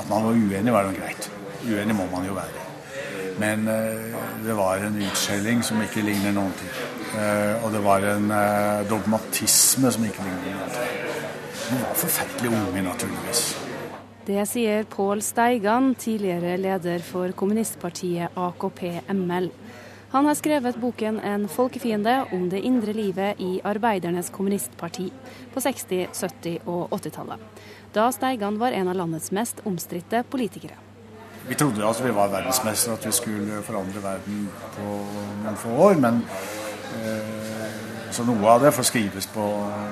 At 0.00 0.08
man 0.08 0.30
var 0.30 0.32
uenig, 0.32 0.72
var 0.72 0.88
noe 0.88 0.96
greit. 0.96 1.28
Uenig 1.64 1.96
må 1.96 2.06
man 2.12 2.26
jo 2.28 2.36
være. 2.36 2.64
Men 3.40 3.68
uh, 3.68 4.16
det 4.44 4.54
var 4.54 4.84
en 4.84 4.98
utskjelling 5.02 5.62
som 5.66 5.80
ikke 5.82 6.04
ligner 6.06 6.34
noen 6.36 6.52
ting. 6.58 6.74
Uh, 7.14 7.64
og 7.64 7.72
det 7.74 7.82
var 7.84 8.06
en 8.14 8.30
uh, 8.30 8.84
dogmatisme 8.90 9.90
som 9.90 10.06
ikke 10.06 10.26
ligner 10.26 10.58
noen 10.58 10.74
ting. 10.76 11.00
Vi 11.64 11.80
var 11.80 11.96
forferdelig 11.96 12.52
unge, 12.52 12.82
naturligvis. 12.84 13.44
Det 14.24 14.44
sier 14.48 14.86
Pål 14.88 15.20
Steigan, 15.24 15.90
tidligere 16.00 16.56
leder 16.56 17.02
for 17.04 17.32
kommunistpartiet 17.36 18.36
AKP-ML. 18.40 19.50
Han 20.14 20.28
har 20.30 20.34
skrevet 20.38 20.78
boken 20.80 21.20
'En 21.20 21.48
folkefiende 21.48 22.24
om 22.32 22.48
det 22.50 22.62
indre 22.62 22.92
livet 22.92 23.40
i 23.40 23.60
Arbeidernes 23.64 24.30
kommunistparti' 24.30 25.10
på 25.54 25.60
60-, 25.60 26.08
70- 26.12 26.58
og 26.66 26.88
80-tallet. 26.92 27.38
Da 27.94 28.10
Steigan 28.10 28.58
var 28.58 28.72
en 28.72 28.88
av 28.88 28.94
landets 28.94 29.32
mest 29.32 29.60
omstridte 29.64 30.22
politikere. 30.30 30.93
Vi 31.48 31.54
trodde 31.54 31.84
at 31.84 32.04
vi 32.04 32.14
var 32.14 32.30
verdensmestere, 32.32 32.94
at 32.96 33.06
vi 33.06 33.12
skulle 33.12 33.62
forandre 33.66 34.02
verden 34.02 34.46
på 34.76 34.92
noen 35.44 35.58
få 35.60 35.74
år. 35.88 35.98
Men 36.00 36.22
eh, 37.02 37.44
så 38.14 38.22
noe 38.22 38.46
av 38.46 38.62
det 38.62 38.70
får 38.72 38.86
skrives 38.86 39.26
på 39.34 39.44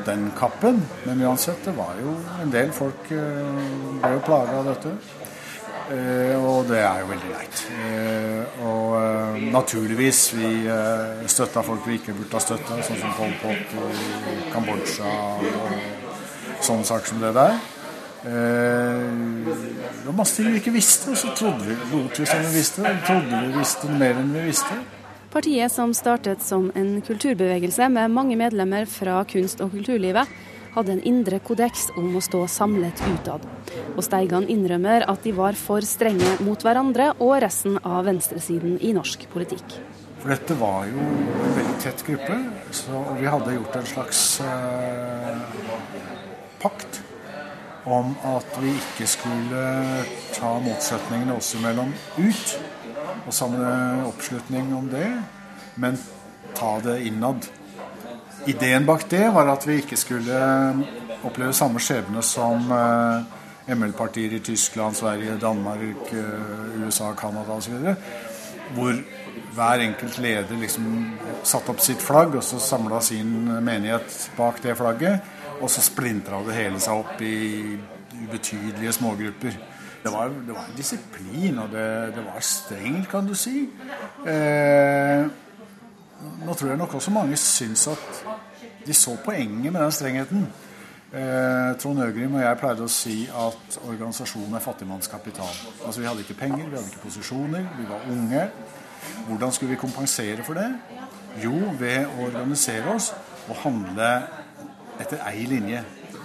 den 0.06 0.30
kappen. 0.38 0.78
Men 1.04 1.24
uansett, 1.26 1.64
det 1.64 1.74
var 1.76 1.96
jo 2.00 2.14
en 2.42 2.52
del 2.54 2.70
folk 2.72 3.10
eh, 3.10 3.58
ble 3.98 4.12
jo 4.14 4.22
plaga 4.24 4.60
av 4.60 4.70
dette. 4.70 4.92
Eh, 5.92 6.36
og 6.38 6.70
det 6.70 6.80
er 6.86 7.02
jo 7.02 7.10
veldig 7.10 7.32
leit. 7.32 7.64
Eh, 7.82 8.62
og 8.68 9.42
naturligvis, 9.52 10.22
vi 10.38 10.52
støtta 11.26 11.66
folk 11.66 11.84
vi 11.88 11.98
ikke 11.98 12.14
burde 12.16 12.38
ha 12.38 12.44
støtta, 12.46 12.78
sånn 12.86 13.02
som 13.02 13.16
Pol 13.18 13.36
Pot 13.42 13.76
i 13.90 14.40
Kambodsja 14.54 15.12
og 15.36 16.62
sånne 16.62 16.88
saker 16.94 17.12
som 17.12 17.24
det 17.26 17.34
der. 17.36 17.58
Det 18.22 20.06
var 20.06 20.16
masse 20.16 20.44
vi 20.46 20.56
ikke 20.60 20.74
visste, 20.74 21.10
og 21.12 21.18
så 21.18 21.32
trodde 21.36 21.66
vi 21.66 21.76
lot 21.90 22.18
vi 22.20 22.26
som 22.28 22.42
vi 22.46 22.56
visste. 22.56 22.86
Og 22.86 23.06
trodde 23.06 23.40
vi 23.46 23.54
visste 23.58 23.90
mer 23.90 24.20
enn 24.20 24.32
vi 24.36 24.46
visste. 24.50 24.78
Partiet 25.32 25.72
som 25.72 25.94
startet 25.96 26.42
som 26.44 26.68
en 26.76 26.98
kulturbevegelse 27.02 27.88
med 27.88 28.12
mange 28.12 28.36
medlemmer 28.36 28.84
fra 28.84 29.22
kunst- 29.24 29.62
og 29.64 29.72
kulturlivet, 29.72 30.28
hadde 30.74 30.92
en 30.94 31.02
indre 31.08 31.38
kodeks 31.44 31.86
om 32.00 32.14
å 32.16 32.22
stå 32.24 32.42
samlet 32.48 33.00
utad. 33.14 33.44
Og 33.94 34.02
Steigan 34.04 34.48
innrømmer 34.52 35.06
at 35.08 35.24
de 35.24 35.32
var 35.36 35.56
for 35.58 35.84
strenge 35.88 36.36
mot 36.44 36.60
hverandre 36.64 37.10
og 37.18 37.34
resten 37.44 37.78
av 37.80 38.04
venstresiden 38.08 38.78
i 38.80 38.92
norsk 38.96 39.24
politikk. 39.32 39.78
For 40.22 40.30
dette 40.30 40.54
var 40.60 40.84
jo 40.86 41.00
en 41.02 41.56
veldig 41.56 41.78
tett 41.82 42.04
gruppe, 42.06 42.36
så, 42.70 42.92
og 43.00 43.16
vi 43.18 43.26
hadde 43.32 43.56
gjort 43.56 43.78
en 43.80 43.88
slags 43.90 44.20
eh, 44.44 45.40
pakt 46.62 46.91
om 47.84 48.14
at 48.24 48.58
vi 48.62 48.70
ikke 48.76 49.06
skulle 49.10 49.62
ta 50.36 50.52
motsetningene 50.62 51.36
oss 51.36 51.54
imellom 51.58 51.90
ut 52.18 52.54
og 53.26 53.34
samle 53.34 53.72
oppslutning 54.06 54.72
om 54.76 54.88
det, 54.90 55.08
men 55.82 55.98
ta 56.54 56.76
det 56.84 57.00
innad. 57.06 57.46
Ideen 58.46 58.86
bak 58.86 59.06
det 59.10 59.28
var 59.34 59.50
at 59.52 59.66
vi 59.66 59.78
ikke 59.82 59.98
skulle 59.98 60.38
oppleve 61.22 61.54
samme 61.54 61.82
skjebne 61.82 62.22
som 62.26 62.70
eh, 62.74 63.74
ML-partier 63.74 64.34
i 64.34 64.42
Tyskland, 64.42 64.98
Sverige, 64.98 65.38
Danmark, 65.38 66.10
eh, 66.10 66.80
USA, 66.82 67.12
Canada 67.14 67.58
osv. 67.58 67.94
Hvor 68.74 68.98
hver 69.54 69.84
enkelt 69.84 70.18
leder 70.18 70.58
liksom 70.58 70.88
satte 71.44 71.70
opp 71.70 71.82
sitt 71.84 72.02
flagg 72.02 72.34
og 72.38 72.44
så 72.46 72.58
samla 72.62 73.00
sin 73.04 73.30
menighet 73.62 74.16
bak 74.36 74.62
det 74.64 74.76
flagget. 74.78 75.20
Og 75.60 75.70
så 75.70 75.84
splintra 75.84 76.40
det 76.46 76.56
hele 76.56 76.80
seg 76.82 77.02
opp 77.04 77.20
i 77.22 77.76
ubetydelige 78.22 78.92
smågrupper. 78.92 79.60
Det 80.02 80.10
var, 80.10 80.32
det 80.46 80.54
var 80.54 80.66
en 80.66 80.76
disiplin, 80.76 81.58
og 81.62 81.70
det, 81.70 81.86
det, 82.16 82.24
var 82.26 82.40
strengt, 82.42 83.08
kan 83.10 83.26
du 83.26 83.36
si. 83.38 83.68
Eh, 84.26 85.22
nå 86.42 86.54
tror 86.54 86.72
jeg 86.72 86.80
nok 86.80 86.96
også 86.98 87.14
mange 87.14 87.38
syns 87.38 87.86
at 87.92 88.24
de 88.86 88.94
så 88.94 89.14
poenget 89.24 89.72
med 89.72 89.80
den 89.80 89.94
strengheten. 89.94 90.46
Eh, 91.12 91.78
Trond 91.78 92.02
Øgrim 92.02 92.34
og 92.34 92.42
jeg 92.42 92.58
pleide 92.58 92.86
å 92.86 92.90
si 92.90 93.16
at 93.28 93.78
organisasjonen 93.84 94.56
er 94.58 94.64
fattigmannskapital. 94.64 95.58
Altså 95.86 96.00
Vi 96.00 96.06
hadde 96.08 96.24
ikke 96.24 96.38
penger, 96.40 96.64
vi 96.66 96.76
hadde 96.76 96.88
ikke 96.88 97.04
posisjoner, 97.04 97.66
vi 97.78 97.88
var 97.88 98.06
unge. 98.10 98.46
Hvordan 99.28 99.52
skulle 99.52 99.74
vi 99.74 99.80
kompensere 99.82 100.44
for 100.46 100.58
det? 100.58 100.70
Jo, 101.44 101.52
ved 101.78 102.06
å 102.06 102.26
organisere 102.26 102.94
oss 102.94 103.12
og 103.48 103.60
handle 103.62 104.08
etter 105.02 105.22
ei 105.28 105.44
linje. 105.50 105.82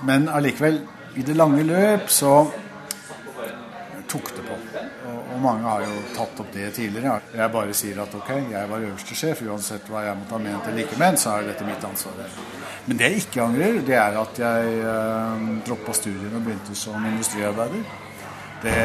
Men 0.07 0.29
allikevel, 0.29 0.79
i 1.17 1.25
det 1.25 1.35
lange 1.37 1.65
løp 1.65 2.09
så 2.13 2.33
tok 4.07 4.29
det 4.35 4.43
på. 4.47 4.55
Og, 4.55 5.17
og, 5.17 5.37
mange 5.43 5.67
har 5.67 5.83
jo 5.83 5.99
tatt 6.15 6.41
opp 6.43 6.51
det 6.53 6.69
tidligere. 6.77 7.17
Jeg 7.35 7.53
bare 7.53 7.75
sier 7.75 7.99
at 8.03 8.15
ok, 8.15 8.31
jeg 8.53 8.71
var 8.71 8.85
øverste 8.89 9.17
sjef, 9.19 9.43
uansett 9.47 9.89
hva 9.91 10.05
jeg 10.05 10.19
måtte 10.19 10.37
ha 10.37 10.41
ment 10.43 10.69
eller 10.69 10.85
ikke 10.85 10.99
ment, 11.01 11.21
så 11.21 11.35
er 11.35 11.49
dette 11.51 11.67
mitt 11.67 11.83
ansvar. 11.87 12.21
Men 12.87 12.99
det 12.99 13.09
jeg 13.09 13.23
ikke 13.25 13.43
angrer, 13.43 13.79
det 13.87 13.97
er 13.99 14.19
at 14.21 14.43
jeg 14.43 14.75
eh, 14.93 15.47
droppa 15.67 15.95
studiene 15.97 16.39
og 16.39 16.45
begynte 16.45 16.77
som 16.79 17.07
industriarbeider. 17.11 17.83
Det, 18.63 18.77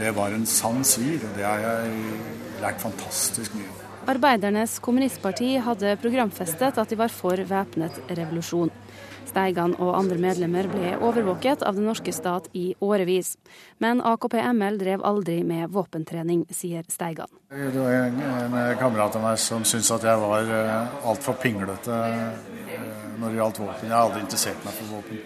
det 0.00 0.10
var 0.16 0.34
en 0.36 0.46
sann 0.48 0.82
svir, 0.84 1.22
og 1.22 1.36
det 1.38 1.46
har 1.46 1.62
jeg 1.62 2.00
lært 2.62 2.82
fantastisk 2.82 3.54
mye. 3.56 3.76
Arbeidernes 4.08 4.78
kommunistparti 4.80 5.54
hadde 5.60 5.94
programfestet 6.00 6.80
at 6.80 6.90
de 6.90 6.96
var 6.96 7.12
for 7.12 7.40
væpnet 7.48 7.98
revolusjon. 8.08 8.72
Steigan 9.28 9.74
og 9.78 9.92
andre 9.98 10.18
medlemmer 10.22 10.68
ble 10.72 10.94
overvåket 10.96 11.62
av 11.66 11.76
den 11.78 11.88
norske 11.88 12.12
stat 12.16 12.48
i 12.56 12.72
årevis. 12.84 13.34
Men 13.82 14.00
AKP-ML 14.00 14.78
drev 14.80 15.04
aldri 15.06 15.42
med 15.46 15.70
våpentrening, 15.74 16.46
sier 16.50 16.86
Steigan. 16.88 17.30
Det 17.52 17.76
var 17.76 17.92
en, 17.98 18.22
en 18.22 18.58
kamerat 18.80 19.18
av 19.18 19.26
meg 19.28 19.40
som 19.42 19.66
syntes 19.68 19.92
at 19.98 20.08
jeg 20.08 20.22
var 20.24 20.48
uh, 20.52 21.04
altfor 21.12 21.38
pinglete 21.42 21.92
uh, 21.92 22.56
når 23.18 23.28
det 23.28 23.40
gjaldt 23.40 23.62
våpen. 23.62 23.88
Jeg 23.88 23.96
har 23.96 24.08
aldri 24.08 24.24
interessert 24.24 24.64
meg 24.66 24.78
for 24.80 24.96
våpen. 24.98 25.22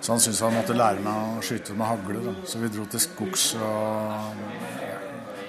Så 0.00 0.12
han 0.12 0.20
syntes 0.20 0.42
han 0.44 0.54
måtte 0.54 0.76
lære 0.76 1.02
meg 1.02 1.38
å 1.38 1.44
skyte 1.44 1.74
med 1.74 1.88
hagle. 1.88 2.20
Da. 2.28 2.34
Så 2.46 2.60
vi 2.62 2.70
dro 2.70 2.84
til 2.90 3.02
skogs 3.02 3.48
og 3.58 4.36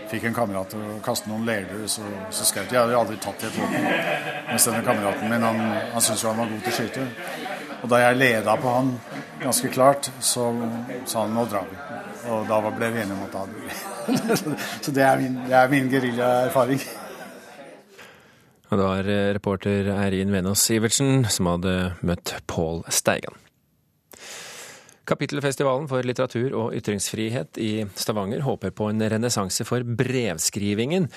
fikk 0.07 0.29
en 0.29 0.37
kamerat 0.37 0.71
til 0.71 0.81
å 0.81 0.97
kaste 1.03 1.29
noen 1.29 1.45
lerder, 1.47 1.83
så, 1.91 2.05
så 2.31 2.47
skjøt 2.47 2.71
jeg. 2.71 2.73
Jeg 2.73 2.81
hadde 2.85 2.97
aldri 3.01 3.17
tatt 3.21 3.43
i 3.43 3.49
et 3.49 3.59
våpen. 3.59 3.87
Mens 4.47 4.67
denne 4.69 4.83
kameraten 4.87 5.31
min, 5.31 5.43
han, 5.43 5.61
han 5.93 6.03
syntes 6.03 6.23
jo 6.23 6.31
han 6.31 6.41
var 6.41 6.51
god 6.53 6.63
til 6.63 6.73
å 6.73 6.77
skyte. 6.77 7.07
Og 7.83 7.89
da 7.91 8.01
jeg 8.01 8.17
leda 8.17 8.55
på 8.59 8.73
han 8.73 8.93
ganske 9.41 9.69
klart, 9.73 10.09
så 10.19 10.49
sa 11.05 11.25
han 11.25 11.35
nå 11.37 11.45
drar 11.49 11.67
vi. 11.69 11.77
Og 12.33 12.47
da 12.49 12.61
ble 12.67 12.91
vi 12.93 13.03
enige 13.03 13.17
om 13.17 13.25
at 13.27 13.35
da 13.35 13.45
så 14.83 14.93
det 14.95 15.03
er 15.03 15.19
min, 15.19 15.35
det 15.47 15.55
er 15.59 15.71
min 15.71 15.89
geriljaerfaring. 15.91 16.79
Og 18.67 18.79
det 18.79 18.85
var 18.85 19.09
eh, 19.11 19.33
reporter 19.35 19.91
Eirin 19.95 20.31
Venås 20.31 20.63
Sivertsen 20.67 21.27
som 21.31 21.51
hadde 21.51 21.75
møtt 22.07 22.35
Pål 22.51 22.83
Steigan. 22.91 23.35
Kapittelfestivalen 25.07 25.87
for 25.87 26.03
litteratur 26.03 26.55
og 26.59 26.73
ytringsfrihet 26.75 27.59
i 27.63 27.71
Stavanger 27.95 28.41
håper 28.43 28.73
på 28.75 28.89
en 28.91 29.03
renessanse 29.13 29.63
for 29.67 29.85
brevskrivingen. 29.87 31.07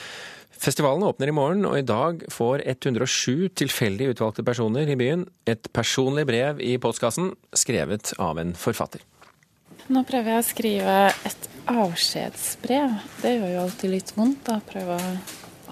Festivalen 0.61 1.03
åpner 1.09 1.33
i 1.33 1.35
morgen, 1.35 1.65
og 1.67 1.79
i 1.79 1.87
dag 1.87 2.23
får 2.31 2.63
107 2.69 3.51
tilfeldig 3.59 4.13
utvalgte 4.13 4.45
personer 4.47 4.91
i 4.93 4.99
byen 5.01 5.25
et 5.49 5.71
personlig 5.75 6.27
brev 6.29 6.61
i 6.63 6.77
postkassen, 6.79 7.33
skrevet 7.57 8.13
av 8.21 8.39
en 8.39 8.55
forfatter. 8.55 9.03
Nå 9.91 10.05
prøver 10.07 10.37
jeg 10.37 10.45
å 10.45 10.47
skrive 10.47 10.97
et 11.27 11.49
avskjedsbrev. 11.71 12.99
Det 13.25 13.33
gjør 13.39 13.55
jo 13.57 13.63
alltid 13.65 13.95
litt 13.97 14.13
vondt 14.15 14.53
å 14.53 14.61
prøve 14.69 14.99
å 15.01 15.15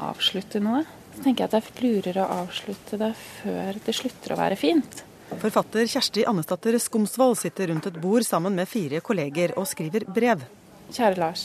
avslutte 0.08 0.62
noe. 0.64 0.82
Så 1.14 1.22
tenker 1.22 1.44
jeg 1.44 1.52
at 1.52 1.58
jeg 1.58 1.84
lurer 1.84 2.22
å 2.24 2.30
avslutte 2.42 2.98
det 2.98 3.12
før 3.18 3.78
det 3.84 3.94
slutter 3.94 4.34
å 4.34 4.40
være 4.40 4.58
fint. 4.58 5.04
Forfatter 5.36 5.86
Kjersti 5.86 6.24
Annesdatter 6.26 6.78
Skomsvold 6.78 7.36
sitter 7.38 7.68
rundt 7.68 7.86
et 7.86 7.98
bord 8.00 8.24
sammen 8.26 8.54
med 8.56 8.68
fire 8.68 9.00
kolleger 9.04 9.52
og 9.60 9.68
skriver 9.68 10.06
brev. 10.08 10.40
Kjære 10.88 11.20
Lars. 11.20 11.44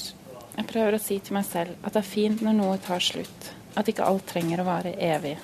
Jeg 0.55 0.69
prøver 0.69 0.95
å 0.95 1.01
si 1.01 1.17
til 1.19 1.35
meg 1.35 1.45
selv 1.49 1.75
at 1.83 1.93
det 1.93 2.01
er 2.01 2.07
fint 2.07 2.41
når 2.45 2.55
noe 2.57 2.79
tar 2.81 3.03
slutt. 3.03 3.51
At 3.75 3.89
ikke 3.89 4.05
alt 4.07 4.25
trenger 4.29 4.61
å 4.61 4.67
vare 4.67 4.95
evig. 4.95 5.35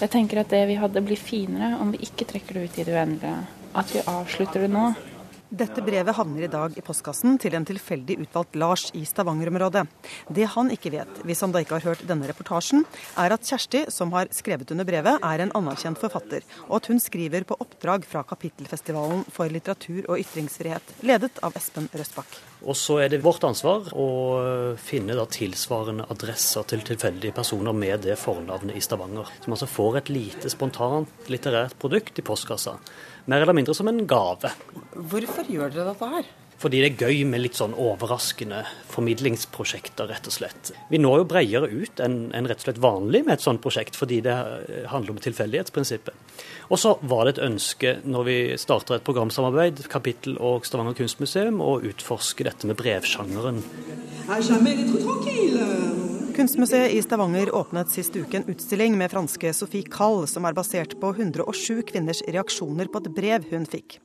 Jeg 0.00 0.12
tenker 0.14 0.40
at 0.40 0.50
det 0.54 0.62
vi 0.70 0.78
hadde 0.80 1.02
blir 1.04 1.20
finere 1.20 1.76
om 1.82 1.92
vi 1.92 2.00
ikke 2.06 2.28
trekker 2.30 2.56
det 2.56 2.64
ut 2.64 2.78
i 2.78 2.86
det 2.88 2.96
uendelige. 2.96 3.40
At 3.76 3.92
vi 3.94 4.04
avslutter 4.08 4.64
det 4.64 4.72
nå. 4.72 4.86
Dette 5.50 5.82
brevet 5.82 6.14
havner 6.14 6.44
i 6.46 6.50
dag 6.50 6.76
i 6.78 6.82
postkassen 6.86 7.34
til 7.42 7.56
en 7.58 7.64
tilfeldig 7.66 8.20
utvalgt 8.22 8.54
Lars 8.62 8.84
i 8.94 9.00
Stavanger-området. 9.02 9.82
Det 10.30 10.46
han 10.52 10.70
ikke 10.70 10.92
vet, 10.94 11.18
hvis 11.26 11.42
han 11.42 11.50
da 11.50 11.64
ikke 11.64 11.80
har 11.80 11.88
hørt 11.88 12.04
denne 12.06 12.28
reportasjen, 12.30 12.84
er 13.18 13.34
at 13.34 13.48
Kjersti, 13.48 13.82
som 13.90 14.14
har 14.14 14.30
skrevet 14.30 14.70
under 14.70 14.86
brevet, 14.86 15.18
er 15.18 15.42
en 15.42 15.54
anerkjent 15.58 15.98
forfatter, 15.98 16.46
og 16.68 16.78
at 16.78 16.92
hun 16.92 17.02
skriver 17.02 17.48
på 17.48 17.58
oppdrag 17.66 18.06
fra 18.06 18.22
Kapittelfestivalen 18.30 19.26
for 19.34 19.50
litteratur 19.50 20.06
og 20.06 20.22
ytringsfrihet, 20.22 20.94
ledet 21.02 21.42
av 21.42 21.58
Espen 21.58 21.90
Røstbakk. 21.98 22.38
Og 22.60 22.76
så 22.76 22.98
er 23.00 23.08
det 23.12 23.22
vårt 23.24 23.44
ansvar 23.48 23.88
å 23.96 24.08
finne 24.80 25.16
tilsvarende 25.32 26.04
adresser 26.12 26.66
til 26.68 26.82
tilfeldige 26.84 27.36
personer 27.36 27.72
med 27.76 28.04
det 28.04 28.18
fornavnet 28.20 28.76
i 28.76 28.82
Stavanger. 28.84 29.30
Som 29.44 29.56
altså 29.56 29.68
får 29.70 30.02
et 30.02 30.12
lite 30.12 30.52
spontant 30.52 31.30
litterært 31.32 31.78
produkt 31.80 32.20
i 32.20 32.26
postkassa 32.26 32.76
mer 33.30 33.44
eller 33.44 33.56
mindre 33.56 33.76
som 33.76 33.88
en 33.88 34.04
gave. 34.08 34.52
Hvorfor 34.92 35.48
gjør 35.48 35.72
dere 35.72 35.92
dette 35.92 36.12
her? 36.14 36.30
Fordi 36.60 36.82
det 36.82 36.90
er 36.90 37.06
gøy 37.08 37.22
med 37.24 37.40
litt 37.40 37.56
sånn 37.56 37.72
overraskende 37.72 38.58
formidlingsprosjekter, 38.92 40.10
rett 40.10 40.26
og 40.28 40.34
slett. 40.34 40.72
Vi 40.92 40.98
når 41.00 41.22
jo 41.22 41.28
bredere 41.30 41.70
ut 41.72 42.02
enn 42.04 42.18
en 42.36 42.48
rett 42.50 42.60
og 42.60 42.66
slett 42.66 42.80
vanlig 42.84 43.22
med 43.24 43.38
et 43.38 43.44
sånt 43.44 43.62
prosjekt, 43.64 43.96
fordi 43.96 44.18
det 44.26 44.34
handler 44.92 45.14
om 45.14 45.22
tilfeldighetsprinsippet. 45.24 46.34
Og 46.68 46.82
så 46.82 46.92
var 47.00 47.24
det 47.24 47.38
et 47.38 47.44
ønske 47.46 47.94
når 48.04 48.28
vi 48.28 48.36
starter 48.60 48.98
et 48.98 49.06
programsamarbeid, 49.06 49.86
Kapittel 49.88 50.36
og 50.36 50.68
Stavanger 50.68 50.98
kunstmuseum, 51.00 51.62
å 51.64 51.78
utforske 51.80 52.44
dette 52.44 52.68
med 52.68 52.76
brevsjangeren. 52.76 53.62
Kunstmuseet 56.36 56.92
i 56.92 57.00
Stavanger 57.02 57.54
åpnet 57.56 57.96
sist 57.96 58.20
uke 58.20 58.36
en 58.36 58.46
utstilling 58.52 59.00
med 59.00 59.10
franske 59.16 59.56
Sophie 59.56 59.88
Kall, 59.88 60.26
som 60.28 60.44
er 60.44 60.60
basert 60.60 60.94
på 61.00 61.16
107 61.16 61.82
kvinners 61.88 62.20
reaksjoner 62.28 62.92
på 62.92 63.00
et 63.00 63.12
brev 63.16 63.48
hun 63.50 63.64
fikk. 63.64 63.96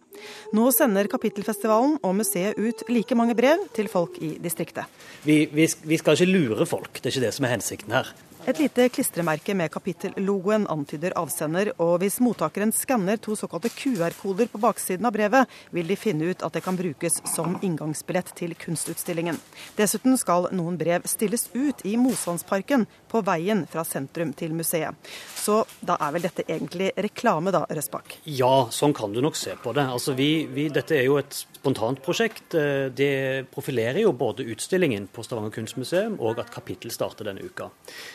Nå 0.56 0.70
sender 0.76 1.10
Kapittelfestivalen 1.12 1.98
og 2.02 2.16
museet 2.18 2.60
ut 2.60 2.86
like 2.92 3.18
mange 3.18 3.36
brev 3.38 3.66
til 3.76 3.90
folk 3.92 4.20
i 4.24 4.36
distriktet. 4.42 4.88
Vi, 5.26 5.46
vi, 5.52 5.68
vi 5.68 6.00
skal 6.02 6.18
ikke 6.18 6.32
lure 6.32 6.70
folk, 6.70 6.94
det 7.00 7.10
er 7.10 7.16
ikke 7.16 7.28
det 7.28 7.36
som 7.38 7.48
er 7.48 7.56
hensikten 7.58 7.96
her. 7.96 8.14
Et 8.46 8.60
lite 8.60 8.90
klistremerke 8.94 9.56
med 9.58 9.72
kapittellogoen 9.74 10.68
antyder 10.70 11.16
avsender, 11.18 11.72
og 11.82 11.96
hvis 12.04 12.20
mottakeren 12.22 12.70
skanner 12.78 13.18
to 13.18 13.34
såkalte 13.34 13.72
QR-koder 13.74 14.52
på 14.54 14.62
baksiden 14.62 15.08
av 15.10 15.16
brevet, 15.16 15.50
vil 15.74 15.90
de 15.90 15.98
finne 15.98 16.28
ut 16.30 16.46
at 16.46 16.54
det 16.54 16.62
kan 16.62 16.78
brukes 16.78 17.18
som 17.32 17.56
inngangsbillett 17.66 18.30
til 18.38 18.54
kunstutstillingen. 18.62 19.40
Dessuten 19.80 20.14
skal 20.22 20.52
noen 20.54 20.78
brev 20.78 21.08
stilles 21.10 21.48
ut 21.56 21.82
i 21.90 21.96
Mosvannsparken, 21.98 22.86
på 23.10 23.24
veien 23.26 23.66
fra 23.72 23.82
sentrum 23.88 24.36
til 24.38 24.54
museet. 24.54 24.94
Så 25.42 25.64
da 25.82 25.98
er 26.06 26.14
vel 26.14 26.28
dette 26.28 26.46
egentlig 26.46 26.92
reklame, 27.02 27.50
da, 27.56 27.64
Røsbakk? 27.66 28.20
Ja, 28.30 28.68
sånn 28.70 28.94
kan 28.94 29.16
du 29.16 29.24
nok 29.26 29.42
se 29.42 29.58
på 29.58 29.74
det. 29.74 29.88
Altså, 29.90 30.14
vi, 30.14 30.46
vi, 30.54 30.70
dette 30.70 31.00
er 31.00 31.08
jo 31.10 31.18
et 31.18 31.42
spontant 31.66 32.02
prosjekt. 32.06 32.54
Det 32.94 33.50
profilerer 33.50 34.04
jo 34.04 34.14
både 34.14 34.46
utstillingen 34.54 35.08
på 35.10 35.24
Stavanger 35.26 35.54
kunstmuseum 35.56 36.20
og 36.22 36.38
at 36.44 36.52
Kapittel 36.54 36.94
starter 36.94 37.26
denne 37.26 37.42
uka. 37.42 37.72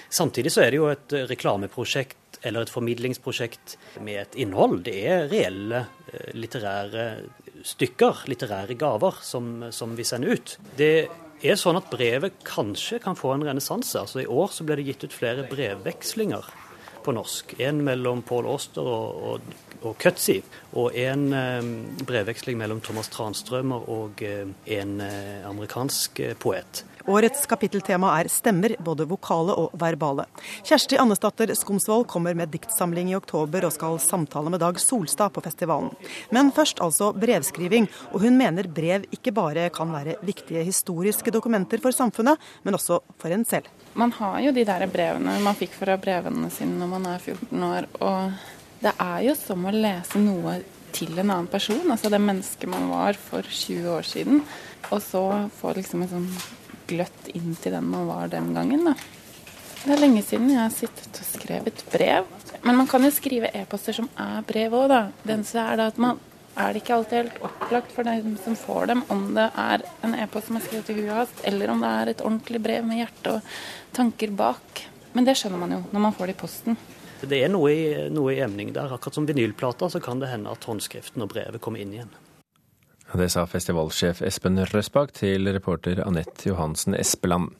Samtidig 0.06 0.52
så 0.54 0.62
er 0.62 0.70
det 0.70 0.78
jo 0.78 0.86
et 0.92 1.14
reklameprosjekt 1.32 2.38
eller 2.46 2.62
et 2.62 2.70
formidlingsprosjekt 2.70 3.74
med 4.06 4.20
et 4.22 4.38
innhold. 4.44 4.84
Det 4.86 4.94
er 5.02 5.26
reelle 5.32 5.82
litterære 6.38 7.08
stykker, 7.66 8.22
litterære 8.30 8.78
gaver, 8.78 9.18
som, 9.26 9.66
som 9.74 9.98
vi 9.98 10.06
sender 10.06 10.38
ut. 10.38 10.54
Det 10.78 10.94
er 11.42 11.58
sånn 11.58 11.80
at 11.80 11.90
brevet 11.90 12.38
kanskje 12.46 13.02
kan 13.02 13.18
få 13.18 13.34
en 13.34 13.48
renessanse. 13.50 13.98
Altså, 13.98 14.22
I 14.22 14.30
år 14.30 14.54
så 14.54 14.68
ble 14.68 14.78
det 14.78 14.86
gitt 14.92 15.08
ut 15.08 15.16
flere 15.16 15.48
brevvekslinger 15.50 16.54
på 17.04 17.14
norsk. 17.16 17.54
En 17.58 17.82
mellom 17.84 18.22
Paul 18.26 18.48
Auster 18.50 18.86
og, 18.86 19.22
og, 19.32 19.56
og 19.80 19.96
Cutzy, 20.02 20.40
og 20.76 20.96
en 20.98 21.26
eh, 21.36 21.72
brevveksling 22.06 22.58
mellom 22.60 22.82
Thomas 22.84 23.10
Tranströmer 23.12 23.88
og 23.90 24.22
eh, 24.26 24.46
en 24.78 25.00
eh, 25.04 25.48
amerikansk 25.48 26.22
poet. 26.42 26.84
Årets 27.08 27.46
kapitteltema 27.48 28.10
er 28.20 28.28
stemmer, 28.28 28.74
både 28.84 29.06
vokale 29.08 29.54
og 29.56 29.72
verbale. 29.80 30.26
Kjersti 30.68 30.98
Annesdatter 31.00 31.52
Skomsvold 31.56 32.04
kommer 32.10 32.36
med 32.36 32.52
diktsamling 32.52 33.10
i 33.10 33.16
oktober 33.16 33.64
og 33.66 33.72
skal 33.74 33.96
samtale 34.04 34.52
med 34.52 34.60
Dag 34.60 34.78
Solstad 34.82 35.32
på 35.32 35.42
festivalen. 35.44 35.94
Men 36.30 36.52
først 36.52 36.82
altså 36.84 37.12
brevskriving, 37.16 37.88
og 38.12 38.26
hun 38.26 38.36
mener 38.38 38.68
brev 38.68 39.08
ikke 39.16 39.32
bare 39.32 39.70
kan 39.72 39.92
være 39.94 40.18
viktige 40.26 40.66
historiske 40.68 41.32
dokumenter 41.32 41.80
for 41.80 41.96
samfunnet, 41.96 42.38
men 42.62 42.76
også 42.76 43.00
for 43.18 43.32
en 43.32 43.48
selv. 43.48 43.66
Man 43.98 44.12
har 44.12 44.40
jo 44.44 44.52
de 44.54 44.64
der 44.66 44.86
brevene 44.90 45.38
man 45.42 45.58
fikk 45.58 45.74
fra 45.74 45.96
brevene 46.00 46.50
sine 46.54 46.78
når 46.78 46.90
man 46.92 47.08
er 47.10 47.18
14 47.18 47.64
år, 47.66 47.88
og 48.00 48.32
det 48.80 48.92
er 49.02 49.24
jo 49.26 49.34
som 49.36 49.66
å 49.66 49.74
lese 49.74 50.20
noe 50.22 50.60
til 50.94 51.12
en 51.18 51.30
annen 51.30 51.50
person, 51.50 51.82
altså 51.90 52.10
det 52.10 52.22
mennesket 52.22 52.70
man 52.70 52.88
var 52.90 53.18
for 53.18 53.46
20 53.46 53.90
år 53.92 54.06
siden, 54.06 54.42
og 54.90 55.02
så 55.04 55.24
få 55.58 55.74
liksom 55.76 56.04
en 56.04 56.12
sånn 56.14 56.30
gløtt 56.90 57.30
inn 57.34 57.54
til 57.60 57.74
den 57.76 57.90
man 57.90 58.08
var 58.08 58.30
den 58.32 58.52
gangen. 58.56 58.88
Da. 58.90 58.94
Det 59.84 59.94
er 59.94 60.02
lenge 60.02 60.22
siden 60.26 60.50
jeg 60.50 60.60
har 60.60 60.72
sittet 60.74 61.20
og 61.22 61.28
skrevet 61.28 61.84
brev. 61.92 62.26
Men 62.66 62.76
man 62.76 62.88
kan 62.90 63.04
jo 63.06 63.12
skrive 63.14 63.52
e-poster 63.56 63.96
som 63.96 64.10
er 64.20 64.42
brev 64.46 64.74
òg, 64.76 64.88
da. 64.92 65.02
Det 65.22 65.36
eneste 65.36 65.62
er 65.62 65.78
da 65.80 65.86
at 65.92 66.00
man 66.02 66.18
er 66.60 66.72
det 66.74 66.82
ikke 66.82 66.94
alltid 66.98 67.18
helt 67.18 67.42
opplagt 67.48 67.92
for 67.96 68.06
dem 68.06 68.36
som 68.44 68.56
får 68.58 68.92
dem, 68.92 69.02
om 69.12 69.26
det 69.36 69.48
er 69.64 69.84
en 70.06 70.16
e-post 70.20 70.50
som 70.50 70.58
er 70.60 70.64
skrevet 70.66 70.92
i 70.92 70.96
huet 71.00 71.12
hans, 71.16 71.34
eller 71.48 71.72
om 71.72 71.82
det 71.82 71.90
er 71.90 72.12
et 72.12 72.24
ordentlig 72.24 72.62
brev 72.62 72.86
med 72.86 73.00
hjerte 73.00 73.36
og 73.36 73.52
tanker 73.96 74.32
bak. 74.36 74.84
Men 75.16 75.26
det 75.26 75.36
skjønner 75.40 75.62
man 75.62 75.76
jo 75.76 75.82
når 75.90 76.04
man 76.06 76.16
får 76.16 76.30
det 76.30 76.36
i 76.36 76.40
posten. 76.44 76.80
Det 77.20 77.42
er 77.44 77.52
noe 77.52 77.72
i, 77.74 77.84
noe 78.12 78.32
i 78.32 78.40
emning 78.40 78.72
der. 78.72 78.92
Akkurat 78.94 79.18
som 79.18 79.26
vinylplater 79.28 79.92
så 79.92 80.00
kan 80.00 80.22
det 80.22 80.30
hende 80.30 80.52
at 80.52 80.64
håndskriften 80.64 81.24
og 81.24 81.32
brevet 81.34 81.60
kommer 81.60 81.82
inn 81.82 81.92
igjen. 81.96 82.12
Det 83.10 83.26
sa 83.32 83.42
festivalsjef 83.50 84.22
Espen 84.22 84.60
Røsbakk 84.70 85.12
til 85.18 85.50
reporter 85.50 85.98
Anette 86.04 86.46
Johansen 86.48 86.94
Espeland. 86.94 87.50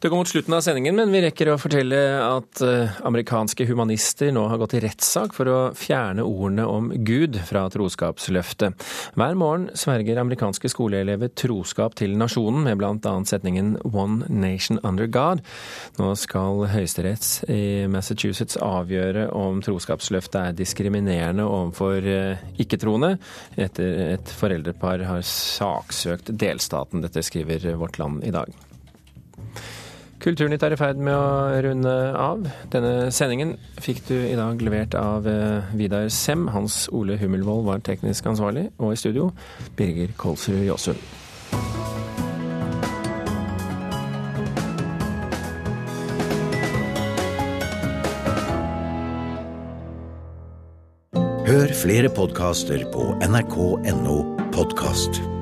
Det 0.00 0.08
går 0.08 0.16
mot 0.16 0.28
slutten 0.28 0.54
av 0.54 0.62
sendingen, 0.64 0.96
men 0.96 1.10
vi 1.12 1.20
rekker 1.20 1.50
å 1.52 1.58
fortelle 1.60 1.96
at 2.24 2.62
eh, 2.64 2.94
amerikanske 3.04 3.66
humanister 3.68 4.30
nå 4.32 4.46
har 4.48 4.56
gått 4.62 4.72
i 4.78 4.80
rettssak 4.80 5.34
for 5.36 5.50
å 5.52 5.56
fjerne 5.76 6.24
ordene 6.24 6.64
om 6.64 6.86
Gud 7.04 7.36
fra 7.44 7.66
troskapsløftet. 7.68 8.86
Hver 9.20 9.36
morgen 9.36 9.66
sverger 9.76 10.22
amerikanske 10.22 10.70
skoleelever 10.72 11.28
troskap 11.36 11.98
til 12.00 12.16
nasjonen, 12.16 12.64
med 12.64 12.80
bl.a. 12.80 13.12
setningen 13.28 13.74
'One 13.84 14.24
Nation 14.32 14.80
Under 14.80 15.04
God'. 15.04 15.44
Nå 16.00 16.14
skal 16.16 16.64
Høyesterett 16.72 17.50
i 17.52 17.84
Massachusetts 17.92 18.56
avgjøre 18.56 19.28
om 19.36 19.60
troskapsløftet 19.60 20.40
er 20.40 20.58
diskriminerende 20.62 21.44
overfor 21.44 22.08
eh, 22.08 22.48
ikke-troende, 22.56 23.18
etter 23.60 24.02
et 24.16 24.34
foreldrepar 24.40 25.04
har 25.12 25.20
saksøkt 25.28 26.32
delstaten. 26.32 27.04
Dette 27.04 27.20
skriver 27.20 27.74
Vårt 27.76 28.00
Land 28.00 28.24
i 28.24 28.32
dag. 28.32 28.69
Kulturnytt 30.20 30.62
er 30.66 30.74
i 30.74 30.76
ferd 30.76 30.98
med 31.00 31.16
å 31.16 31.60
runde 31.64 31.92
av. 32.20 32.44
Denne 32.72 33.08
sendingen 33.14 33.54
fikk 33.80 34.02
du 34.10 34.16
i 34.18 34.36
dag 34.36 34.60
levert 34.60 34.92
av 34.98 35.24
eh, 35.28 35.72
Vidar 35.72 36.10
Sem. 36.12 36.44
Hans 36.52 36.82
Ole 36.92 37.16
Hummelvold 37.20 37.64
var 37.64 37.80
teknisk 37.86 38.28
ansvarlig, 38.28 38.68
og 38.76 38.92
i 38.92 39.00
studio 39.00 39.30
Birger 39.80 40.12
Kolsrud 40.20 40.60
Jåsund. 40.68 41.00
Hør 51.50 51.72
flere 51.74 52.12
podkaster 52.14 52.84
på 52.92 53.10
nrk.no 53.26 54.22
podkast. 54.54 55.39